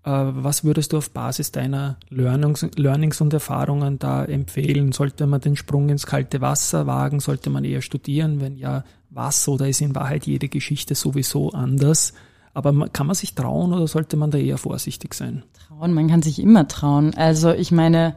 was 0.09 0.63
würdest 0.63 0.93
du 0.93 0.99
auf 0.99 1.11
Basis 1.11 1.51
deiner 1.51 1.99
Learnings, 2.11 2.65
Learnings 2.77 3.21
und 3.21 3.33
Erfahrungen 3.33 3.99
da 3.99 4.25
empfehlen? 4.25 4.93
Sollte 4.93 5.27
man 5.27 5.41
den 5.41 5.57
Sprung 5.57 5.89
ins 5.89 6.07
kalte 6.07 6.41
Wasser 6.41 6.87
wagen? 6.87 7.19
Sollte 7.19 7.51
man 7.51 7.65
eher 7.65 7.83
studieren? 7.83 8.41
Wenn 8.41 8.57
ja, 8.57 8.85
was 9.11 9.49
oder 9.49 9.69
ist 9.69 9.81
in 9.81 9.97
Wahrheit 9.97 10.27
jede 10.27 10.49
Geschichte 10.49 10.95
sowieso 10.95 11.51
anders? 11.51 12.13
Aber 12.55 12.89
kann 12.91 13.09
man 13.09 13.17
sich 13.17 13.35
trauen 13.35 13.73
oder 13.73 13.89
sollte 13.89 14.17
man 14.17 14.31
da 14.31 14.39
eher 14.39 14.59
vorsichtig 14.59 15.13
sein? 15.13 15.43
Trauen, 15.67 15.93
man 15.93 16.09
kann 16.09 16.23
sich 16.23 16.39
immer 16.39 16.69
trauen. 16.69 17.13
Also 17.15 17.51
ich 17.51 17.73
meine, 17.73 18.15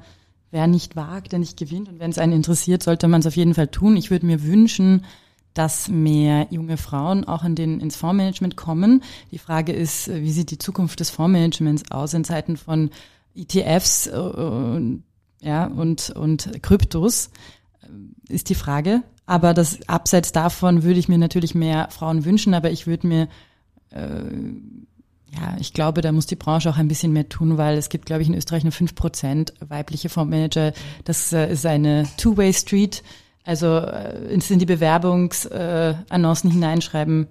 wer 0.51 0.67
nicht 0.67 0.95
wagt, 0.95 1.31
der 1.31 1.39
nicht 1.39 1.57
gewinnt. 1.57 1.89
Und 1.89 1.99
wenn 1.99 2.11
es 2.11 2.19
einen 2.19 2.33
interessiert, 2.33 2.83
sollte 2.83 3.07
man 3.07 3.21
es 3.21 3.27
auf 3.27 3.35
jeden 3.35 3.55
Fall 3.55 3.67
tun. 3.67 3.97
Ich 3.97 4.11
würde 4.11 4.27
mir 4.27 4.43
wünschen, 4.43 5.05
dass 5.53 5.89
mehr 5.89 6.47
junge 6.49 6.77
Frauen 6.77 7.25
auch 7.25 7.43
in 7.43 7.55
den, 7.55 7.79
ins 7.79 7.95
Fondsmanagement 7.95 8.55
kommen. 8.55 9.03
Die 9.31 9.39
Frage 9.39 9.73
ist, 9.73 10.07
wie 10.07 10.31
sieht 10.31 10.51
die 10.51 10.57
Zukunft 10.57 10.99
des 10.99 11.09
Fondsmanagements 11.09 11.91
aus 11.91 12.13
in 12.13 12.23
Zeiten 12.23 12.57
von 12.57 12.91
ETFs 13.35 14.07
äh, 14.07 14.81
ja, 15.41 15.65
und, 15.65 16.09
und 16.11 16.61
Kryptos, 16.61 17.31
ist 18.27 18.49
die 18.49 18.55
Frage. 18.55 19.03
Aber 19.25 19.53
das 19.53 19.79
abseits 19.87 20.31
davon 20.31 20.83
würde 20.83 20.99
ich 20.99 21.07
mir 21.07 21.17
natürlich 21.17 21.55
mehr 21.55 21.87
Frauen 21.91 22.25
wünschen, 22.25 22.53
aber 22.53 22.71
ich 22.71 22.87
würde 22.87 23.07
mir 23.07 23.27
äh, 23.91 24.23
ja, 25.31 25.55
ich 25.59 25.73
glaube, 25.73 26.01
da 26.01 26.11
muss 26.11 26.25
die 26.25 26.35
Branche 26.35 26.69
auch 26.69 26.77
ein 26.77 26.87
bisschen 26.87 27.13
mehr 27.13 27.29
tun, 27.29 27.57
weil 27.57 27.77
es 27.77 27.89
gibt, 27.89 28.05
glaube 28.07 28.23
ich, 28.23 28.27
in 28.27 28.33
Österreich 28.33 28.63
nur 28.63 28.71
fünf 28.71 28.95
Prozent 28.95 29.53
weibliche 29.59 30.09
Fondsmanager. 30.09 30.73
Das 31.03 31.31
äh, 31.33 31.51
ist 31.51 31.65
eine 31.65 32.07
Two-Way-Street. 32.17 33.03
Also 33.49 33.77
äh, 33.77 34.31
in 34.31 34.59
die 34.59 34.67
Bewerbungsannoncen 34.67 36.51
äh, 36.51 36.53
hineinschreiben 36.53 37.25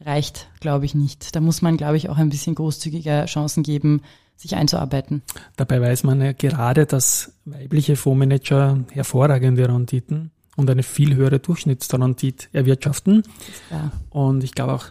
reicht, 0.00 0.48
glaube 0.60 0.84
ich, 0.84 0.94
nicht. 0.94 1.34
Da 1.34 1.40
muss 1.40 1.62
man, 1.62 1.76
glaube 1.76 1.96
ich, 1.96 2.08
auch 2.08 2.16
ein 2.16 2.28
bisschen 2.28 2.54
großzügiger 2.54 3.24
Chancen 3.24 3.64
geben, 3.64 4.02
sich 4.36 4.54
einzuarbeiten. 4.54 5.22
Dabei 5.56 5.80
weiß 5.80 6.04
man 6.04 6.20
ja 6.20 6.30
gerade, 6.30 6.86
dass 6.86 7.32
weibliche 7.44 7.96
Fondsmanager 7.96 8.84
hervorragende 8.92 9.68
Renditen 9.68 10.30
und 10.54 10.70
eine 10.70 10.84
viel 10.84 11.16
höhere 11.16 11.40
Durchschnittsrendite 11.40 12.46
erwirtschaften. 12.52 13.24
Und 14.10 14.44
ich 14.44 14.54
glaube 14.54 14.74
auch, 14.74 14.84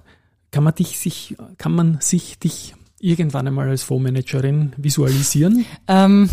kann 0.51 0.65
man 0.65 0.75
dich 0.75 0.99
sich, 0.99 1.37
kann 1.57 1.71
man 1.71 2.01
sich 2.01 2.39
dich 2.39 2.75
irgendwann 2.99 3.47
einmal 3.47 3.69
als 3.69 3.83
Fondsmanagerin 3.83 4.73
visualisieren? 4.75 5.65
Ähm, 5.87 6.29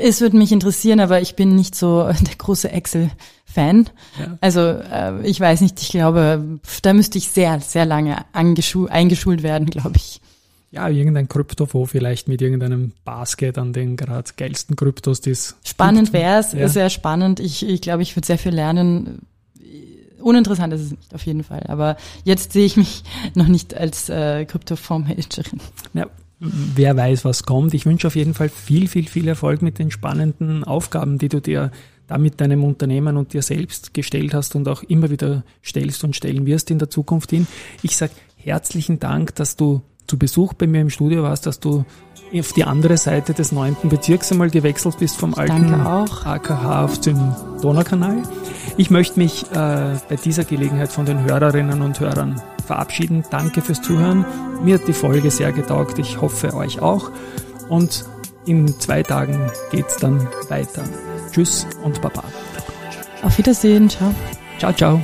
es 0.00 0.20
würde 0.20 0.36
mich 0.36 0.52
interessieren, 0.52 1.00
aber 1.00 1.20
ich 1.20 1.36
bin 1.36 1.56
nicht 1.56 1.74
so 1.74 2.02
der 2.04 2.36
große 2.38 2.70
Excel-Fan. 2.70 3.90
Ja. 4.18 4.38
Also 4.40 4.60
äh, 4.60 5.26
ich 5.26 5.40
weiß 5.40 5.60
nicht, 5.60 5.80
ich 5.80 5.90
glaube, 5.90 6.60
da 6.82 6.92
müsste 6.92 7.18
ich 7.18 7.28
sehr, 7.28 7.60
sehr 7.60 7.86
lange 7.86 8.24
eingeschult 8.32 9.42
werden, 9.42 9.66
glaube 9.66 9.96
ich 9.96 10.20
ja, 10.76 10.88
irgendein 10.88 11.28
Kryptofonds 11.28 11.90
vielleicht 11.90 12.28
mit 12.28 12.42
irgendeinem 12.42 12.92
Basket 13.04 13.56
an 13.56 13.72
den 13.72 13.96
gerade 13.96 14.30
geilsten 14.36 14.76
Kryptos, 14.76 15.22
die 15.22 15.30
es 15.30 15.56
Spannend 15.64 16.12
wäre 16.12 16.40
es, 16.40 16.52
ja. 16.52 16.68
sehr 16.68 16.90
spannend. 16.90 17.40
Ich, 17.40 17.66
ich 17.66 17.80
glaube, 17.80 18.02
ich 18.02 18.14
würde 18.14 18.26
sehr 18.26 18.38
viel 18.38 18.52
lernen. 18.52 19.22
Uninteressant 20.20 20.74
ist 20.74 20.82
es 20.82 20.90
nicht, 20.90 21.14
auf 21.14 21.24
jeden 21.24 21.44
Fall. 21.44 21.64
Aber 21.68 21.96
jetzt 22.24 22.52
sehe 22.52 22.66
ich 22.66 22.76
mich 22.76 23.04
noch 23.34 23.48
nicht 23.48 23.74
als 23.74 24.08
äh, 24.08 24.44
Kryptofondsmanagerin. 24.44 25.60
Ja, 25.94 26.06
wer 26.38 26.96
weiß, 26.96 27.24
was 27.24 27.44
kommt. 27.44 27.74
Ich 27.74 27.86
wünsche 27.86 28.06
auf 28.06 28.16
jeden 28.16 28.34
Fall 28.34 28.48
viel, 28.48 28.88
viel, 28.88 29.08
viel 29.08 29.28
Erfolg 29.28 29.62
mit 29.62 29.78
den 29.78 29.90
spannenden 29.90 30.64
Aufgaben, 30.64 31.18
die 31.18 31.28
du 31.28 31.40
dir 31.40 31.70
da 32.06 32.18
mit 32.18 32.40
deinem 32.40 32.62
Unternehmen 32.62 33.16
und 33.16 33.32
dir 33.32 33.42
selbst 33.42 33.94
gestellt 33.94 34.32
hast 34.32 34.54
und 34.54 34.68
auch 34.68 34.82
immer 34.84 35.10
wieder 35.10 35.44
stellst 35.64 36.04
und 36.04 36.14
stellen 36.14 36.46
wirst 36.46 36.70
in 36.70 36.78
der 36.78 36.90
Zukunft 36.90 37.30
hin. 37.30 37.46
Ich 37.82 37.96
sage 37.96 38.12
herzlichen 38.36 39.00
Dank, 39.00 39.34
dass 39.34 39.56
du 39.56 39.82
zu 40.06 40.18
Besuch 40.18 40.54
bei 40.54 40.66
mir 40.68 40.80
im 40.80 40.90
Studio 40.90 41.24
warst, 41.24 41.46
dass 41.46 41.58
du 41.58 41.84
auf 42.34 42.52
die 42.52 42.64
andere 42.64 42.96
Seite 42.96 43.34
des 43.34 43.52
neunten 43.52 43.88
Bezirks 43.88 44.32
einmal 44.32 44.50
gewechselt 44.50 44.98
bist 44.98 45.16
vom 45.16 45.34
alten 45.34 45.72
AKH 45.74 46.84
auf 46.84 47.00
den 47.00 47.34
Donaukanal. 47.62 48.22
Ich 48.76 48.90
möchte 48.90 49.18
mich 49.18 49.44
äh, 49.52 49.96
bei 50.08 50.16
dieser 50.22 50.44
Gelegenheit 50.44 50.92
von 50.92 51.06
den 51.06 51.24
Hörerinnen 51.24 51.82
und 51.82 51.98
Hörern 52.00 52.40
verabschieden. 52.66 53.24
Danke 53.30 53.62
fürs 53.62 53.80
Zuhören. 53.80 54.24
Mir 54.62 54.74
hat 54.74 54.88
die 54.88 54.92
Folge 54.92 55.30
sehr 55.30 55.52
getaugt. 55.52 55.98
Ich 55.98 56.20
hoffe 56.20 56.54
euch 56.54 56.80
auch. 56.80 57.10
Und 57.68 58.04
in 58.44 58.68
zwei 58.68 59.02
Tagen 59.02 59.50
geht's 59.70 59.96
dann 59.96 60.26
weiter. 60.48 60.84
Tschüss 61.32 61.66
und 61.82 62.00
Baba. 62.02 62.24
Auf 63.22 63.38
Wiedersehen. 63.38 63.88
Ciao. 63.88 64.14
Ciao, 64.58 64.72
ciao. 64.72 65.00